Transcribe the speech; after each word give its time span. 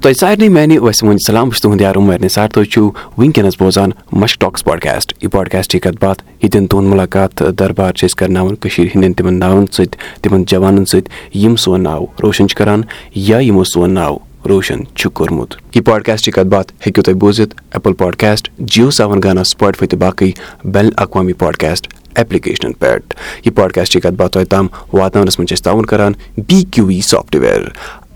تۄہہِ 0.00 0.16
سارنٕے 0.16 0.48
میانہِ 0.48 0.78
ٲسۍ 0.78 1.06
وۄنۍ 1.06 1.18
سلام 1.26 1.48
بہٕ 1.48 1.52
چھُس 1.52 1.62
تُہُنٛد 1.62 1.80
یار 1.80 1.96
عُمر 1.96 2.18
نثار 2.24 2.48
تُہۍ 2.48 2.64
چھِو 2.72 2.90
وٕنکیٚنَس 3.18 3.60
بوزان 3.60 3.90
مش 4.12 4.38
ٹاکٕس 4.38 4.64
پاڈکاسٹ 4.64 5.12
یہِ 5.22 5.30
پاڈکاسٹٕچ 5.32 5.82
کَتھ 5.82 5.96
باتھ 6.00 6.22
ییٚتٮ۪ن 6.42 6.66
تُہُنٛد 6.66 6.88
مُلاقات 6.92 7.42
دربار 7.58 7.92
چھِ 7.92 8.06
أسۍ 8.06 8.16
کَرناوان 8.18 8.54
کٔشیٖرِ 8.60 8.88
ہِنٛدٮ۪ن 8.94 9.12
تِمَن 9.12 9.38
ناوَن 9.38 9.66
سۭتۍ 9.72 10.22
تِمَن 10.22 10.44
جوانَن 10.48 10.84
سۭتۍ 10.84 11.10
یِم 11.42 11.56
سون 11.64 11.82
ناو 11.82 12.04
روشَن 12.22 12.48
چھِ 12.48 12.56
کَران 12.58 12.82
یا 13.28 13.38
یِمو 13.38 13.64
سون 13.64 13.94
ناو 13.94 14.16
روشَن 14.48 14.80
چھُ 14.94 15.10
کوٚرمُت 15.10 15.54
یہِ 15.74 15.84
پاڈکاسٹٕچ 15.84 16.34
کَتھ 16.34 16.48
باتھ 16.54 16.72
ہیٚکِو 16.86 17.02
تُہۍ 17.02 17.14
بوٗزِتھ 17.20 17.54
ایپٕل 17.72 17.92
پاڈکاسٹ 18.02 18.50
جِیو 18.58 18.90
سیوَن 18.90 19.20
گانا 19.24 19.44
سٕپاٹفاے 19.44 19.88
تہٕ 19.88 19.98
باقٕے 20.00 20.30
بین 20.64 20.86
الاقوامی 20.86 21.32
پاڈکاسٹ 21.32 21.92
ایپلِکیشنَن 22.16 22.72
پؠٹھ 22.78 23.14
یہِ 23.44 23.54
پاڈکاسٹٕچ 23.54 24.02
کَتھ 24.02 24.14
باتھ 24.16 24.32
تۄہہِ 24.32 24.46
تام 24.50 24.66
واتناونَس 24.92 25.38
منٛز 25.38 25.48
چھِ 25.48 25.54
أسۍ 25.54 25.64
تعاوُن 25.64 25.86
کَران 25.86 26.12
بی 26.48 26.62
کیوٗ 26.70 26.86
وی 26.86 27.00
سافٹوِیَر 27.10 27.68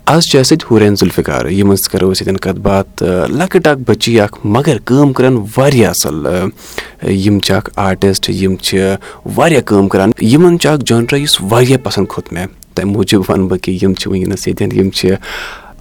آز 0.05 0.27
چھِ 0.27 0.39
اَسہِ 0.39 0.57
سۭتۍ 0.57 0.65
ہُرین 0.71 0.95
ذُلفِکار 0.99 1.45
یِمن 1.49 1.75
سۭتۍ 1.75 1.91
کَرو 1.91 2.11
أسۍ 2.11 2.21
ییٚتٮ۪ن 2.21 2.37
کَتھ 2.43 2.59
باتھ 2.61 3.03
لۄکٕٹ 3.31 3.67
اکھ 3.67 3.79
بٔچی 3.87 4.19
اکھ 4.21 4.37
مگر 4.55 4.77
کٲم 4.85 5.13
کران 5.13 5.37
واریاہ 5.57 5.89
اَصٕل 5.89 6.27
یِم 7.25 7.39
چھِ 7.39 7.55
اکھ 7.55 7.69
آرٹِسٹ 7.75 8.29
یِم 8.29 8.55
چھِ 8.55 8.79
واریاہ 9.35 9.61
کٲم 9.65 9.87
کران 9.89 10.11
یِمن 10.21 10.59
چھُ 10.59 10.69
اکھ 10.69 10.83
جانڈرا 10.87 11.19
یُس 11.19 11.37
واریاہ 11.51 11.83
پسنٛد 11.83 12.07
کھوٚت 12.09 12.33
مےٚ 12.33 12.47
تَمہِ 12.75 12.91
موٗجوٗب 12.93 13.23
وَنہٕ 13.29 13.47
بہٕ 13.49 13.59
کہِ 13.63 13.77
یِم 13.83 13.93
چھِ 13.93 14.07
وٕنکیٚنس 14.11 14.47
ییٚتٮ۪ن 14.47 14.79
یِم 14.79 14.89
چھِ 14.89 15.15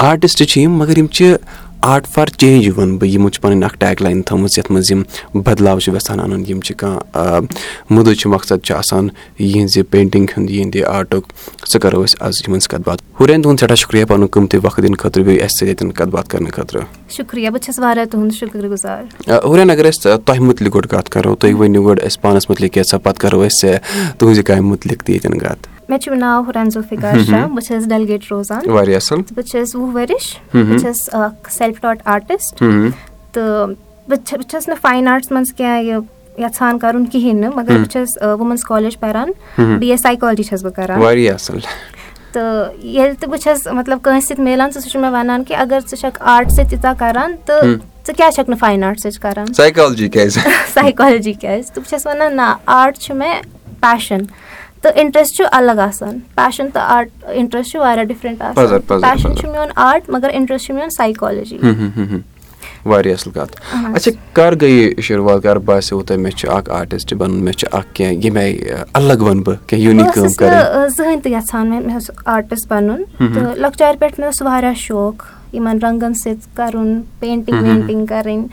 آرٹِسٹ 0.09 0.43
چھِ 0.43 0.61
یِم 0.61 0.77
مگر 0.79 0.99
یِم 0.99 1.07
چھِ 1.07 1.35
آرٹ 1.83 2.07
فار 2.15 2.27
چینٛج 2.27 2.69
وَنہٕ 2.77 2.99
بہٕ 2.99 3.09
یِمو 3.09 3.29
چھِ 3.29 3.41
پَنٕنۍ 3.43 3.65
اَکھ 3.65 3.77
ٹیک 3.81 4.03
لاین 4.03 4.21
تھٲومٕژ 4.23 4.59
یَتھ 4.59 4.71
منٛز 4.73 4.91
یِم 4.91 5.03
بدلاو 5.45 5.79
چھِ 5.81 5.93
یَژھان 5.95 6.21
اَنُن 6.21 6.43
یِم 6.49 6.61
چھِ 6.61 6.75
کانٛہہ 6.77 7.41
مُدٕ 7.91 8.15
چھُ 8.19 8.31
مقصد 8.31 8.65
چھُ 8.65 8.75
آسان 8.77 9.09
یِہنٛزِ 9.39 9.83
پینٹِنٛگ 9.91 10.27
ہُنٛد 10.37 10.51
یِہنٛدِ 10.51 10.85
آرٹُک 10.87 11.25
سُہ 11.71 11.79
کَرو 11.83 12.03
أسۍ 12.05 12.17
آز 12.27 12.41
یِمن 12.47 12.61
سۭتۍ 12.61 12.71
کَتھ 12.71 12.89
باتھ 12.89 13.03
ہُرین 13.21 13.43
تُہُنٛد 13.43 13.61
سٮ۪ٹھاہ 13.61 13.77
شُکرِیا 13.77 14.07
پَنُن 14.07 14.27
قۭمتی 14.27 14.59
وقت 14.63 14.83
دِنہٕ 14.83 14.99
خٲطرٕ 15.03 15.25
بیٚیہِ 15.25 15.43
اَسہِ 15.45 15.57
سۭتۍ 15.59 15.67
ییٚتٮ۪ن 15.69 15.93
کَتھ 15.93 16.09
باتھ 16.11 16.29
کَرنہٕ 16.31 16.53
خٲطرٕ 16.57 16.83
شُکرِیا 17.17 17.51
بہٕ 17.51 17.63
چھَس 17.65 17.79
واریاہ 17.79 18.05
تُہُنٛد 18.11 18.35
شُکُر 18.41 18.69
گُزار 18.71 19.03
ہُرین 19.45 19.71
اگر 19.71 19.89
أسۍ 19.89 20.17
تۄہہِ 20.25 20.41
مُتعلِق 20.41 20.75
گۄڈٕ 20.75 20.89
کَتھ 20.91 21.11
کَرو 21.11 21.35
تُہۍ 21.35 21.55
ؤنِو 21.61 21.85
گۄڈٕ 21.87 22.05
اَسہِ 22.07 22.23
پانَس 22.23 22.51
مُتعلِق 22.51 22.73
کیٛاہ 22.73 22.89
سا 22.91 22.99
پَتہٕ 22.99 23.21
کَرو 23.21 23.43
أسۍ 23.47 23.77
تُہنٛزِ 24.19 24.45
کامہِ 24.45 24.63
مُتعلِق 24.71 25.03
تہِ 25.03 25.13
ییٚتٮ۪ن 25.15 25.39
کَتھ 25.39 25.80
مےٚ 25.91 25.99
چھُ 25.99 26.15
ناو 26.19 26.43
ہُرین 26.47 26.71
ذُلفِکار 26.71 27.19
شاہ 27.27 27.47
بہٕ 27.47 27.65
چھَس 27.67 27.89
ڈلگیٹ 27.89 28.31
روزان 28.31 28.69
واریاہ 28.71 28.97
اَصٕل 28.97 29.21
بہٕ 29.35 29.47
چھَس 29.51 29.75
وُہ 29.75 29.93
ؤرِش 29.95 30.37
بہٕ 30.55 30.79
چھَس 30.81 31.09
اکھ 31.13 31.53
سیلف 31.53 31.81
ٹاٹ 31.81 31.99
آرٹِسٹ 32.15 32.63
تہٕ 33.33 33.75
بہٕ 34.09 34.49
چھَس 34.51 34.69
نہٕ 34.69 34.81
فاین 34.81 35.09
آرٹٕس 35.09 35.33
منٛز 35.33 35.53
کیٚنٛہہ 35.53 35.83
یہِ 35.83 35.99
یَژھان 36.39 36.79
کَرُن 36.79 37.07
کِہینۍ 37.07 37.41
نہٕ 37.41 37.57
مگر 37.57 37.77
بہٕ 37.79 37.91
چھَس 37.93 38.19
وُمینٕز 38.41 38.65
کالیج 38.65 38.99
پَران 39.01 39.31
بی 39.79 39.91
اے 39.91 39.97
سایکالجی 39.97 40.43
چھَس 40.43 40.65
بہٕ 40.65 40.75
کران 40.77 41.01
تہٕ 42.33 42.75
ییٚلہِ 42.83 43.17
تہِ 43.21 43.29
بہٕ 43.29 43.41
چھَس 43.43 43.67
مطلب 43.73 43.99
کٲنٛسہِ 44.03 44.29
سۭتۍ 44.29 44.45
مِلان 44.45 44.73
سُہ 44.73 44.89
چھُ 44.89 45.01
مےٚ 45.01 45.13
وَنان 45.13 45.45
کہِ 45.45 45.57
اَگر 45.57 45.81
ژٕ 45.89 45.97
چھَکھ 46.01 46.23
آرٹسٕے 46.35 46.65
تیٖژاہ 46.71 46.95
کران 46.99 47.35
تہٕ 47.47 47.65
ژٕ 48.07 48.15
کیازِ 48.17 48.35
چھَکھ 48.35 48.51
نہٕ 48.51 48.59
فاین 48.59 48.85
آرٹسٕچ 48.85 49.19
کران 49.19 49.53
سایکالجی 50.75 51.33
کیازِ 51.33 51.67
تہٕ 51.73 51.83
بہٕ 51.83 51.89
چھَس 51.91 52.07
وَنان 52.07 52.37
نہ 52.37 52.55
آرٹ 52.67 52.99
چھُ 52.99 53.15
مےٚ 53.17 53.43
پیشَن 53.81 54.23
تہٕ 54.83 54.93
اِنٹرَسٹ 54.97 55.37
چھُ 55.37 55.45
الگ 55.53 55.79
آسان 55.89 56.19
پیشَن 56.35 56.69
تہٕ 56.73 56.83
آرٹ 56.97 57.09
اِنٹرَسٹ 57.29 57.71
چھُ 57.71 57.81
واریاہ 57.81 58.05
ڈِفرنٛٹ 58.05 58.43
آسان 58.43 59.01
پیشَن 59.01 59.37
چھُ 59.37 59.51
میون 59.51 59.69
آرٹ 59.77 60.11
مگر 60.11 60.31
اِنٹرَسٹ 60.33 60.67
چھُ 60.67 60.75
میون 60.75 60.91
سایکالجی 60.97 61.59
واریاہ 62.87 63.15
اَصٕل 63.15 63.31
کَتھ 63.33 63.57
اچھا 63.95 64.11
کر 64.33 64.55
گٔے 64.63 65.03
شُروعات 65.03 65.43
کر 65.43 65.57
باسیٚو 65.69 66.03
تۄہہِ 66.03 66.21
مےٚ 66.21 66.37
چھُ 66.37 66.51
اکھ 66.57 66.71
آرٹِسٹ 66.71 67.15
بَنُن 67.15 67.45
مےٚ 67.45 67.55
چھُ 67.59 67.69
اکھ 67.73 67.95
کیٚنٛہہ 67.95 68.25
ییٚمہِ 68.25 68.43
آیہِ 68.43 68.85
الگ 68.95 69.23
وَنہٕ 69.23 69.45
بہٕ 69.45 69.57
بہٕ 69.71 70.15
ٲسٕس 70.15 70.41
نہٕ 70.41 70.89
زٕہٕنۍ 70.97 71.23
تہِ 71.23 71.33
یَژھان 71.33 71.69
مےٚ 71.71 71.81
مےٚ 71.87 71.95
اوس 71.95 72.11
آرٹِسٹ 72.25 72.69
بَنُن 72.69 73.03
تہٕ 73.19 73.57
لۄکچارِ 73.57 73.99
پٮ۪ٹھ 73.99 74.21
مےٚ 74.21 74.29
اوس 74.29 74.43
واریاہ 74.43 74.75
شوق 74.77 75.25
یِمن 75.53 75.79
رنٛگن 75.83 76.15
سۭتۍ 76.15 76.57
کَرُن 76.57 77.01
پینٹِنٛگ 77.21 77.63
وینٹِنٛگ 77.63 78.07
کَرٕنۍ 78.07 78.47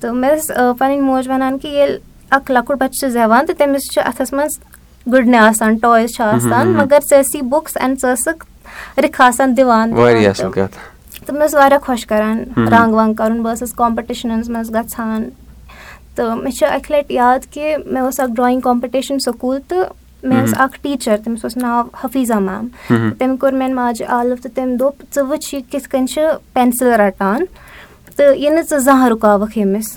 تہٕ 0.00 0.14
مےٚ 0.14 0.36
ٲس 0.36 0.50
پَنٕنۍ 0.78 1.00
موج 1.00 1.28
وَنان 1.28 1.58
کہِ 1.58 1.70
ییٚلہِ 1.70 1.98
اکھ 2.30 2.50
لۄکُٹ 2.52 2.78
بَچہٕ 2.78 2.98
چھُ 3.00 3.08
زیٚوان 3.08 3.46
تہٕ 3.46 3.56
تٔمِس 3.58 3.90
چھُ 3.94 4.02
اَتھس 4.04 4.32
منٛز 4.32 4.58
گُڈنہِ 5.12 5.38
آسان 5.38 5.76
ٹایز 5.82 6.10
چھِ 6.16 6.22
آسان 6.24 6.72
مَگر 6.76 6.98
ژٕ 7.10 7.20
ٲسی 7.22 7.42
بُکٕس 7.42 7.76
اینڈ 7.80 7.98
ژٕ 8.00 8.12
ٲسٕکھ 8.14 8.98
رِکھ 9.02 9.20
آسان 9.20 9.56
دِوان 9.56 9.92
تہٕ 11.26 11.34
مےٚ 11.34 11.42
اوس 11.42 11.54
واریاہ 11.54 11.78
خۄش 11.86 12.06
کران 12.06 12.38
رنٛگ 12.56 12.94
وَنٛگ 12.94 13.14
کَرُن 13.14 13.42
بہٕ 13.42 13.52
ٲسٕس 13.54 13.72
کَمپِٹِشنَس 13.76 14.48
منٛز 14.48 14.70
گژھان 14.74 15.28
تہٕ 16.14 16.36
مےٚ 16.42 16.52
چھُ 16.58 16.66
اَکہِ 16.72 16.90
لَٹہِ 16.96 17.14
یاد 17.14 17.52
کہِ 17.52 17.76
مےٚ 17.86 18.02
اوس 18.02 18.20
اکھ 18.20 18.32
ڈرایِنٛگ 18.36 18.60
کَمپِٹِشن 18.60 19.18
سکوٗل 19.24 19.58
تہٕ 19.68 19.84
مےٚ 20.22 20.42
ٲس 20.44 20.54
اکھ 20.58 20.78
ٹیٖچر 20.82 21.16
تٔمِس 21.24 21.44
اوس 21.44 21.56
ناو 21.56 21.82
حفیٖظا 22.04 22.38
میم۔ 22.38 22.66
تٔمۍ 23.18 23.36
کوٚر 23.40 23.52
میانہِ 23.52 23.74
ماجہِ 23.74 24.06
عالف 24.08 24.42
تہٕ 24.42 24.52
تٔمۍ 24.54 24.76
دوٚپ 24.78 25.02
ژٕ 25.14 25.24
وٕچھ 25.28 25.54
یہِ 25.54 25.62
کِتھ 25.70 25.88
کٔنۍ 25.88 26.06
چھِ 26.14 26.20
پینسِل 26.52 26.92
رَٹان 27.00 27.44
تہٕ 28.16 28.36
یہِ 28.36 28.50
نہٕ 28.52 28.62
ژٕ 28.70 28.78
زانٛہہ 28.78 29.08
رُکاوَکھ 29.08 29.58
ییٚمِس 29.58 29.88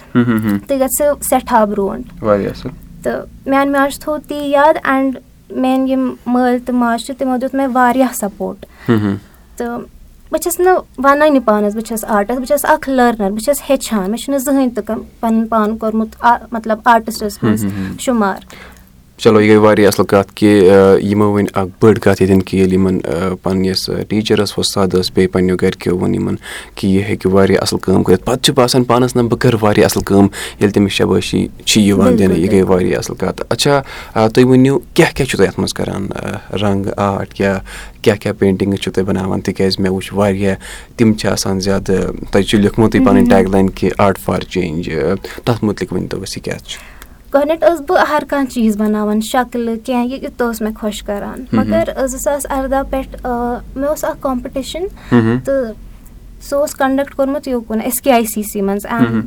تہٕ 0.67 0.79
گژھِ 0.79 1.23
سٮ۪ٹھاہ 1.29 1.65
برونٛٹھ 1.65 2.23
تہٕ 3.03 3.25
میانہِ 3.45 3.75
ماجہِ 3.75 3.99
تھوٚو 4.01 4.17
تی 4.27 4.35
یاد 4.49 4.77
اینڈ 4.83 5.17
میٲنۍ 5.49 5.87
یِم 5.89 6.13
مٲلۍ 6.25 6.57
تہٕ 6.65 6.75
ماجہِ 6.75 7.05
چھِ 7.05 7.15
تِمو 7.17 7.37
دیُت 7.41 7.55
مےٚ 7.55 7.67
واریاہ 7.73 8.13
سَپوٹ۔ 8.19 8.65
تہٕ 9.57 9.79
بہٕ 10.31 10.41
چھَس 10.43 10.59
نہٕ 10.59 10.83
وَنٲنی 11.03 11.39
پانَس 11.45 11.75
بہٕ 11.75 11.85
چھَس 11.87 12.05
آرٹِسٹ 12.05 12.39
بہٕ 12.39 12.47
چھَس 12.47 12.65
اکھ 12.65 12.89
لٔرنَر 12.89 13.29
بہٕ 13.29 13.43
چھَس 13.45 13.61
ہیٚچھان 13.69 14.09
مےٚ 14.11 14.21
چھُنہٕ 14.23 14.39
زٕہٕنۍ 14.39 14.69
تہِ 14.75 15.19
پَنُن 15.19 15.47
پان 15.47 15.77
کوٚرمُت 15.77 16.25
مطلب 16.51 16.79
آرٹِسٹَس 16.85 17.43
منٛز 17.43 17.65
شُمار 17.99 18.39
چلو 19.23 19.39
یہِ 19.41 19.49
گٔے 19.49 19.55
واریاہ 19.57 19.87
اَصٕل 19.87 20.05
کَتھ 20.07 20.31
کہِ 20.35 20.49
یِمو 21.03 21.25
ؤنۍ 21.33 21.47
اکھ 21.53 21.69
بٔڑ 21.81 21.93
کَتھ 21.99 22.21
ییٚتٮ۪ن 22.21 22.41
کہِ 22.41 22.59
ییٚلہِ 22.59 22.73
یِمن 22.73 22.99
پَنٕنِس 23.43 23.89
ٹیٖچرَس 24.09 24.57
وۄستاد 24.57 24.87
ٲس 24.93 25.11
بیٚیہِ 25.13 25.31
پَنٕنیو 25.31 25.55
گرِکیو 25.61 25.95
ووٚن 25.97 26.13
یِمن 26.15 26.35
کہِ 26.75 26.89
یہِ 26.89 27.03
ہیٚکہِ 27.07 27.31
واریاہ 27.33 27.61
اَصٕل 27.61 27.79
کٲم 27.83 28.03
کٔرِتھ 28.03 28.23
پَتہٕ 28.25 28.43
چھُ 28.43 28.53
باسان 28.55 28.83
پانَس 28.83 29.15
نہ 29.15 29.21
بہٕ 29.21 29.39
کَرٕ 29.41 29.57
واریاہ 29.61 29.85
اَصٕل 29.85 30.03
کٲم 30.03 30.27
ییٚلہِ 30.59 30.73
تٔمِس 30.73 30.91
شَبٲشی 30.91 31.45
چھِ 31.65 31.81
یِوان 31.81 32.17
دِنہٕ 32.19 32.37
یہِ 32.37 32.51
گٔے 32.51 32.61
واریاہ 32.69 32.99
اَصٕل 32.99 33.15
کَتھ 33.19 33.41
اچھا 33.49 33.81
تُہۍ 34.33 34.45
ؤنِو 34.49 34.77
کیاہ 34.93 35.11
کیاہ 35.15 35.27
چھُو 35.29 35.37
تُہۍ 35.37 35.47
اَتھ 35.47 35.59
منٛز 35.59 35.73
کران 35.73 36.07
رنٛگ 36.61 36.87
آرٹ 36.97 37.39
یا 37.41 37.57
کیاہ 38.01 38.15
کیاہ 38.15 38.33
پینٹِنٛگٕس 38.39 38.81
چھِو 38.81 38.91
تُہۍ 38.91 39.05
بَناوان 39.05 39.41
تِکیازِ 39.41 39.79
مےٚ 39.79 39.91
وٕچھ 39.91 40.13
واریاہ 40.13 40.55
تِم 40.97 41.13
چھِ 41.13 41.31
آسان 41.31 41.59
زیادٕ 41.59 42.13
تۄہہِ 42.31 42.45
چھُ 42.45 42.59
لیوٗکھمُتٕے 42.59 42.99
پَنٕنۍ 43.05 43.29
ٹیک 43.29 43.49
لاین 43.49 43.69
کہِ 43.69 43.89
آرٹ 43.97 44.19
فار 44.25 44.41
چینٛج 44.53 44.89
تَتھ 45.43 45.63
مُتعلِق 45.63 45.93
ؤنۍ 45.93 46.07
تو 46.09 46.21
اَسہِ 46.21 46.37
یہِ 46.37 46.43
کیاہ 46.45 46.57
چھُ 46.67 46.98
گۄڈٕنیٚتھ 47.33 47.63
ٲسٕس 47.63 47.81
بہٕ 47.87 48.05
ہر 48.09 48.23
کانٛہہ 48.29 48.49
چیٖز 48.49 48.77
بَناوان 48.77 49.21
شَکلہٕ 49.21 49.85
کیٚنٛہہ 49.85 50.13
یہِ 50.13 50.29
تہِ 50.37 50.45
اوس 50.45 50.61
مےٚ 50.61 50.73
خۄش 50.79 51.01
کران۔ 51.03 51.43
مَگر 51.51 51.89
زٕ 52.07 52.19
ساس 52.19 52.45
اَرداہ 52.49 52.83
پٮ۪ٹھ 52.89 53.15
مےٚ 53.75 53.89
اوس 53.89 54.03
اکھ 54.03 54.21
کَمپِٹِشن 54.21 54.83
تہٕ 55.09 55.73
سُہ 56.49 56.55
اوس 56.59 56.75
کَنڈکٹ 56.75 57.15
کوٚرمُت 57.15 57.47
یوکُن 57.47 57.81
S 57.81 58.01
K 58.01 58.11
I 58.11 58.25
C 58.33 58.43
C 58.51 58.61
منٛز۔ 58.61 58.85
اینڈ 58.85 59.25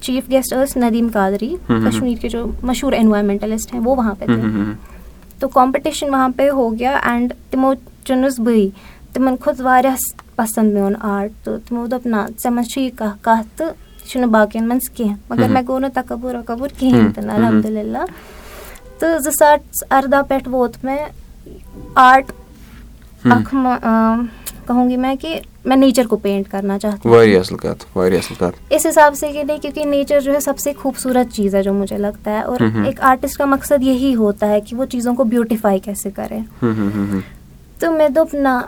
چیٖف 0.00 0.30
گیسٹ 0.30 0.52
ٲسۍ 0.54 0.82
ندیٖم 0.82 1.08
کادری 1.12 1.54
کَشمیٖر 1.68 2.20
کے 2.20 2.28
جو 2.28 2.46
مشہوٗر 2.62 2.92
اینوارمینٹلِسٹ 2.92 3.74
ہے 3.74 3.78
وہ 3.84 3.94
وہاں 3.96 4.14
پے 4.18 4.26
تہٕ 4.26 5.50
کَمپِٹِشن 5.54 6.10
وہاں 6.10 6.28
پے 6.36 6.48
ہو 6.50 6.68
گیا 6.78 6.96
اینڈ 7.02 7.32
تِمو 7.50 7.72
چُنُس 8.04 8.38
بٕے 8.40 8.68
تِمن 9.12 9.36
کھوٚت 9.36 9.60
واریاہ 9.60 9.96
پسنٛد 10.36 10.72
میون 10.72 10.94
آرٹ 11.00 11.44
تہٕ 11.44 11.58
تِمو 11.68 11.86
دوٚپ 11.86 12.06
نہ 12.06 12.16
ژےٚ 12.42 12.52
منٛز 12.52 12.68
چھُ 12.72 12.80
یہِ 12.80 12.90
کانٛہہ 12.96 13.16
کَتھ 13.22 13.58
تہٕ 13.58 13.72
یہِ 14.06 14.12
چھُنہٕ 14.12 14.30
باقین 14.30 14.68
منٛز 14.68 14.88
کیٚنٛہہ 14.90 15.16
مَگر 15.28 15.48
مےٚ 15.48 15.62
گوٚو 15.68 15.78
نہٕ 15.78 15.94
تَکبُر 15.94 16.34
وَکبُر 16.34 16.68
کِہینۍ 16.78 17.12
تہِ 17.14 17.24
نہٕ 17.24 17.36
الحمدُاللہ 17.36 18.04
تہٕ 18.98 19.18
زٕ 19.18 19.32
ساس 19.38 19.84
اَرداہ 19.90 20.22
پٮ۪ٹھ 20.28 20.48
ووت 20.48 20.84
مےٚ 20.84 21.06
آرٹ 21.94 22.32
اکھ 23.24 23.54
کہونگی 24.66 24.96
مےٚ 24.96 25.16
کہِ 25.20 25.40
مےٚ 25.64 25.78
نیچر 25.78 26.06
کو 26.06 26.16
پینٹ 26.16 26.48
کرنا 26.50 26.78
چاہتی 26.78 27.08
اِس 28.70 28.86
حِساب 28.86 29.14
سے 29.16 29.32
کہ 29.32 29.42
نہیں 29.42 29.58
کیونکہ 29.58 29.84
نیچر 29.84 30.20
جو 30.20 30.34
ہے 30.34 30.40
سب 30.40 30.58
سے 30.58 30.72
خوٗبصوٗرت 30.82 31.32
چیٖز 31.34 31.54
ہے 31.54 31.62
جو 31.62 31.72
مجھے 31.72 31.98
لگتا 31.98 32.30
ہے 32.30 32.40
اور 32.40 32.60
ایک 32.84 33.00
آرٹِسٹ 33.10 33.38
کا 33.38 33.44
مقصد 33.44 33.82
یہی 33.82 34.14
ہوتا 34.14 34.48
ہے 34.48 34.60
کہ 34.60 34.76
وہ 34.76 34.84
چیٖزو 34.84 35.14
کو 35.14 35.24
بیوٗٹِفاے 35.24 35.78
کیسے 35.84 36.10
کرے 36.16 36.38
تہٕ 36.60 37.96
مےٚ 37.96 38.08
دوٚپ 38.08 38.34
نہ 38.34 38.58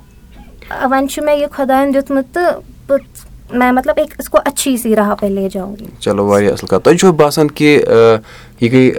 وۄنۍ 0.83 1.07
چھُ 1.07 1.25
مےٚ 1.25 1.37
یہِ 1.37 1.51
خۄدایَن 1.53 1.95
دیُتمُت 1.95 2.35
تہٕ 2.35 3.28
بہٕ 5.81 6.01
چلو 6.01 6.27
واریاہ 6.27 6.53
اَصٕل 6.53 6.67
کَتھ 6.67 6.85
تۄہہِ 6.85 6.99
چھُو 6.99 7.13
باسان 7.13 7.51
کہِ 7.51 7.79
یہِ 8.61 8.73
گٔے 8.73 8.91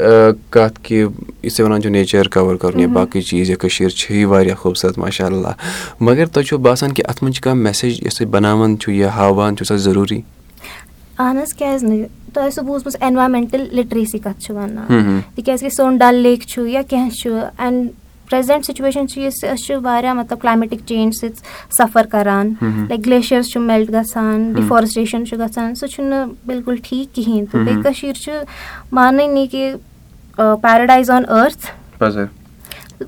کَتھ 0.49 0.79
کہِ 0.83 1.05
یُس 1.43 1.55
تُہۍ 1.55 1.65
وَنان 1.65 1.81
چھِو 1.81 1.89
نیچَر 1.89 2.27
کَوَر 2.33 2.55
کَرُن 2.61 2.79
یا 2.79 2.87
باقٕے 2.93 3.21
چیٖز 3.21 3.49
یا 3.49 3.55
کٔشیٖر 3.59 3.89
چھِ 3.89 4.15
یہِ 4.15 4.25
واریاہ 4.25 4.55
خوٗبصوٗرت 4.55 4.97
ماشاء 4.97 5.25
اللہ 5.25 5.53
مگر 5.99 6.25
تۄہہِ 6.25 6.45
چھُو 6.47 6.57
باسان 6.57 6.93
کہِ 6.93 7.05
اَتھ 7.09 7.23
منٛز 7.23 7.35
چھِ 7.35 7.43
کانٛہہ 7.43 7.63
میسیج 7.63 7.99
یۄس 8.03 8.17
تُہۍ 8.17 8.27
بَناوان 8.31 8.77
چھُو 8.79 8.91
یا 8.91 9.15
ہاوان 9.15 9.55
چھُو 9.57 9.65
سۄ 9.65 9.77
ضروٗری 9.87 10.21
اہن 11.19 11.37
حظ 11.37 11.53
کیازِ 11.53 11.83
نہٕ 11.83 12.07
تۄہہِ 12.33 12.49
ٲسوٕ 12.49 12.65
بوٗزمٕژ 12.65 12.95
اینوارمینٹل 13.01 13.67
لِٹریسی 13.75 14.19
کَتھ 14.19 14.41
چھِ 14.43 14.55
وَنان 14.55 15.19
تِکیازِ 15.35 15.61
کہِ 15.61 15.71
سون 15.77 15.97
ڈل 15.97 16.15
لیک 16.15 16.47
چھُ 16.47 16.67
یا 16.67 16.81
کیٚنٛہہ 16.89 17.09
چھُ 17.09 17.39
اینڈ 17.57 17.89
پریزنٹ 18.29 18.65
سُچویشن 18.65 19.07
چھِ 19.07 19.21
یُس 19.21 19.43
أسۍ 19.43 19.65
چھِ 19.65 19.75
واریاہ 19.83 20.13
مطلب 20.13 20.41
کلایمیٹِک 20.41 20.79
چینج 20.87 21.15
سۭتۍ 21.15 21.73
سَفر 21.77 22.05
کران 22.11 22.53
لایک 22.61 23.05
گلیشیٲرٕس 23.05 23.51
چھُ 23.51 23.61
میلٹ 23.61 23.89
گژھان 23.93 24.51
ڈِفارسٹریشن 24.53 25.25
چھُ 25.25 25.39
گژھان 25.39 25.75
سُہ 25.75 25.87
چھُنہٕ 25.87 26.27
بِلکُل 26.45 26.75
ٹھیٖک 26.83 27.15
کِہینۍ 27.15 27.45
تہٕ 27.51 27.63
بیٚیہِ 27.65 27.83
کٔشیٖر 27.83 28.13
چھِ 28.23 28.31
مانٲنی 28.91 29.47
کہِ 29.51 29.73
پیراڈایز 30.61 31.09
آن 31.09 31.23
أرتھ 31.29 31.65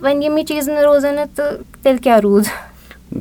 وۄنۍ 0.01 0.23
یِمٕے 0.23 0.43
چیٖز 0.43 0.69
نہٕ 0.69 0.83
روزان 0.83 1.15
نہٕ 1.15 1.35
تہٕ 1.35 1.57
تیٚلہِ 1.83 2.01
کیٛاہ 2.03 2.19
روٗد 2.19 2.45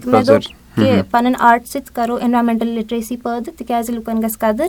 مےٚ 0.06 0.23
دوٚپ 0.26 0.43
کہِ 0.76 1.00
پَنٕنۍ 1.11 1.35
آرٹ 1.38 1.67
سۭتۍ 1.69 1.94
کَرو 1.94 2.17
اٮ۪نوارمٮ۪نٹَل 2.17 2.69
لِٹریسی 2.69 3.17
پٲدٕ 3.17 3.56
تِکیٛازِ 3.56 3.91
لُکَن 3.91 4.23
گژھِ 4.23 4.38
قدٕر 4.41 4.69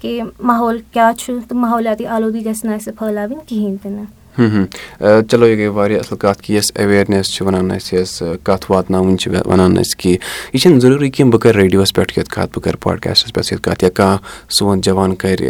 کہِ 0.00 0.20
ماحول 0.40 0.78
کیٛاہ 0.92 1.12
چھُ 1.18 1.38
تہٕ 1.48 1.58
ماحولیاتی 1.58 2.06
آلوٗدگی 2.06 2.44
گژھِ 2.46 2.64
نہٕ 2.64 2.74
اَسہِ 2.74 2.94
پھٲلاوٕنۍ 2.98 3.46
کِہیٖنۍ 3.46 3.76
تہِ 3.82 3.90
نہٕ 3.92 4.17
چلو 4.36 5.46
یہِ 5.46 5.58
گٔے 5.58 5.68
واریاہ 5.68 6.00
اَصٕل 6.00 6.16
کَتھ 6.18 6.42
کہِ 6.42 6.54
یۄس 6.56 6.70
اٮ۪ویرنیس 6.76 7.26
چھِ 7.34 7.46
وَنان 7.46 7.70
اَسہِ 7.70 7.98
یۄس 7.98 8.22
کَتھ 8.44 8.70
واتناوٕنۍ 8.70 9.16
چھِ 9.20 9.30
وَنان 9.46 9.78
اَسہِ 9.78 9.96
کہِ 10.00 10.10
یہِ 10.52 10.60
چھِنہٕ 10.60 10.80
ضروٗری 10.80 11.10
کینٛہہ 11.10 11.32
بہٕ 11.32 11.40
کَرٕ 11.40 11.56
ریڈیوَس 11.56 11.92
پٮ۪ٹھ 11.94 12.18
یَتھ 12.18 12.30
کَتھ 12.30 12.50
بہٕ 12.54 12.62
کَرٕ 12.64 12.80
پاڈکاسٹَس 12.82 13.32
پٮ۪ٹھ 13.32 13.52
یَتھ 13.52 13.62
کَتھ 13.62 13.84
یا 13.84 13.90
کانٛہہ 13.90 14.50
سون 14.58 14.80
جوان 14.80 15.14
کَرِ 15.14 15.48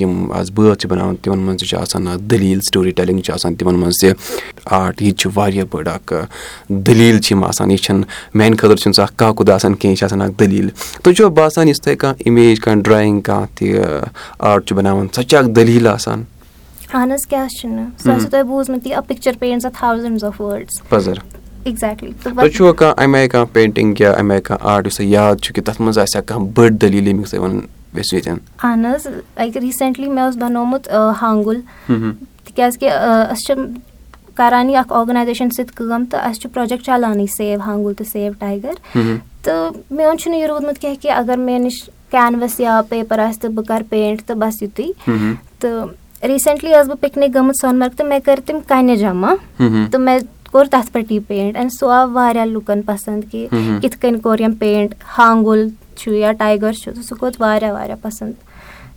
یِم 0.00 0.32
آز 0.38 0.50
بٲتھ 0.54 0.78
چھِ 0.80 0.90
بَناوان 0.90 1.16
تِمَن 1.22 1.38
منٛز 1.38 1.60
تہِ 1.60 1.68
چھُ 1.68 1.78
آسان 1.78 2.06
اَکھ 2.08 2.22
دٔلیٖل 2.30 2.60
سٹوری 2.68 2.90
ٹیلِنٛگ 2.90 3.20
چھِ 3.20 3.32
آسان 3.34 3.54
تِمَن 3.54 3.74
منٛز 3.80 4.00
تہِ 4.00 4.12
آرٹ 4.64 5.02
یہِ 5.02 5.10
تہِ 5.10 5.18
چھُ 5.20 5.30
واریاہ 5.34 5.64
بٔڑ 5.72 5.86
اَکھ 5.88 6.12
دٔلیٖل 6.68 7.20
چھِ 7.20 7.32
یِم 7.32 7.44
آسان 7.44 7.70
یہِ 7.70 7.78
چھَنہٕ 7.78 8.04
میٛانہِ 8.34 8.58
خٲطرٕ 8.58 8.76
چھُنہٕ 8.76 8.96
سُہ 8.96 9.02
اَکھ 9.02 9.16
کاکُد 9.16 9.48
آسان 9.50 9.74
کینٛہہ 9.74 9.92
یہِ 9.92 9.98
چھِ 9.98 10.04
آسان 10.04 10.22
اَکھ 10.22 10.38
دٔلیٖل۔ 10.40 10.68
تۄہہِ 11.02 11.16
چھُوا 11.16 11.28
باسان 11.28 11.68
یُس 11.68 11.80
تۄہہِ 11.80 11.98
کانٛہہ 11.98 12.22
اِمیج 12.26 12.60
کانٛہہ 12.60 12.82
ڈرٛایِنٛگ 12.82 13.20
کانٛہہ 13.20 13.46
تہِ 13.54 13.80
آرٹ 14.38 14.66
چھُ 14.66 14.76
بَناوان 14.76 15.06
سۄ 15.14 15.22
چھِ 15.22 15.36
اَکھ 15.38 15.48
دٔلیٖل 15.56 15.86
آسان 15.86 16.22
اہن 16.94 17.12
حظ 17.12 17.26
کیٛاہ 17.26 17.48
چھُنہٕ 17.60 17.86
سُہ 18.02 18.10
آسوٕ 18.12 18.30
تۄہہِ 18.30 18.44
بوٗزمُت 18.46 18.86
یہِ 18.86 18.96
picture 19.06 19.32
paints 19.38 19.66
thousands 19.78 20.24
of 20.24 20.40
words 20.40 20.88
پَزَر 20.88 21.18
exactly 21.64 22.10
تۄہہِ 22.22 22.52
چھُوا 22.54 22.72
کانٛہہ 22.72 23.04
اَمہِ 23.04 23.18
آیہِ 23.18 23.30
کانٛہہ 23.30 23.54
پینٹِنٛگ 23.54 24.00
یا 24.00 24.12
اَمہِ 24.12 24.32
آیہِ 24.32 24.42
کانٛہہ 24.44 24.68
آرٹ 24.72 24.86
یُس 24.86 24.96
تۄہہِ 24.96 25.10
یاد 25.10 25.36
چھُ 25.42 25.54
کہِ 25.54 25.64
تَتھ 25.64 25.80
منٛز 25.82 25.98
آسہِ 25.98 26.16
ہا 26.16 26.22
کانٛہہ 26.26 26.50
بٔڑ 26.54 26.70
دٔلیٖل 26.70 27.06
ییٚمیُک 27.06 27.28
تُہۍ 27.30 27.40
وَنُن 27.40 27.60
یژھِو 27.98 28.16
ییٚتٮ۪ن؟ 28.16 28.38
اہن 28.62 28.86
حظ 28.86 29.06
لایِک 29.06 29.56
ریٖسٮ۪نٛٹلی 29.56 30.08
مےٚ 30.08 30.24
اوس 30.24 30.36
بَنومُت 30.36 30.88
ہانٛگُل۔ 31.22 31.60
تِکیٛازِ 32.44 32.78
کہِ 32.78 32.90
أسۍ 33.32 33.44
چھِ 33.46 33.54
کَران 34.34 34.70
یہِ 34.70 34.76
اَکھ 34.76 34.92
آرگنایزیشَن 34.92 35.50
سۭتۍ 35.56 35.74
کٲم 35.74 36.04
تہٕ 36.10 36.20
اَسہِ 36.28 36.40
چھُ 36.42 36.50
پرٛوجَکٹ 36.52 36.84
چَلانٕے 36.86 37.26
سیو 37.36 37.60
ہانٛگُل 37.66 37.94
تہٕ 37.94 38.10
سیو 38.12 38.32
ٹایگَر 38.38 38.74
تہٕ 39.42 39.70
میون 39.90 40.18
چھُنہٕ 40.18 40.38
یہِ 40.38 40.48
روٗدمُت 40.48 40.78
کینٛہہ 40.78 41.02
کہِ 41.02 41.10
اگر 41.10 41.36
مےٚ 41.36 41.58
نِش 41.60 41.82
کینوَس 42.10 42.60
یا 42.60 42.80
پیپَر 42.88 43.18
آسہِ 43.18 43.40
تہٕ 43.40 43.50
بہٕ 43.50 43.64
کَرٕ 43.68 43.88
پینٛٹ 43.88 44.22
تہٕ 44.26 44.36
بَس 44.36 44.62
یُتُے۔ 44.62 44.86
تہٕ 45.58 45.86
ریٖسٮ۪نٛٹلی 46.28 46.70
ٲسٕس 46.72 46.88
بہٕ 46.88 47.00
پِکنِک 47.00 47.34
گٔمٕژ 47.34 47.56
سۄنہٕ 47.60 47.78
مَرگ 47.78 47.96
تہٕ 47.96 48.06
مےٚ 48.08 48.20
کٔرۍ 48.24 48.46
تِم 48.46 48.58
کَنہِ 48.68 48.96
جمع 48.98 49.34
تہٕ 49.58 50.00
مےٚ 50.00 50.18
کوٚر 50.52 50.64
تَتھ 50.70 50.92
پٮ۪ٹھ 50.92 51.12
یہِ 51.12 51.20
پینٛٹ 51.28 51.56
اینٛڈ 51.56 51.72
سُہ 51.72 51.90
آو 51.92 52.10
واریاہ 52.12 52.44
لُکَن 52.44 52.82
پَسنٛد 52.82 53.30
کہِ 53.30 53.46
کِتھ 53.82 53.98
کٔنۍ 54.00 54.20
کوٚر 54.22 54.40
یِم 54.40 54.54
پینٛٹ 54.58 54.94
ہانٛگُل 55.18 55.68
چھُ 55.96 56.12
یا 56.12 56.32
ٹایگَر 56.38 56.72
چھُ 56.72 56.92
تہٕ 56.94 57.02
سُہ 57.08 57.18
کھوٚت 57.18 57.40
واریاہ 57.40 57.72
واریاہ 57.72 57.96
پَسنٛد 58.02 58.32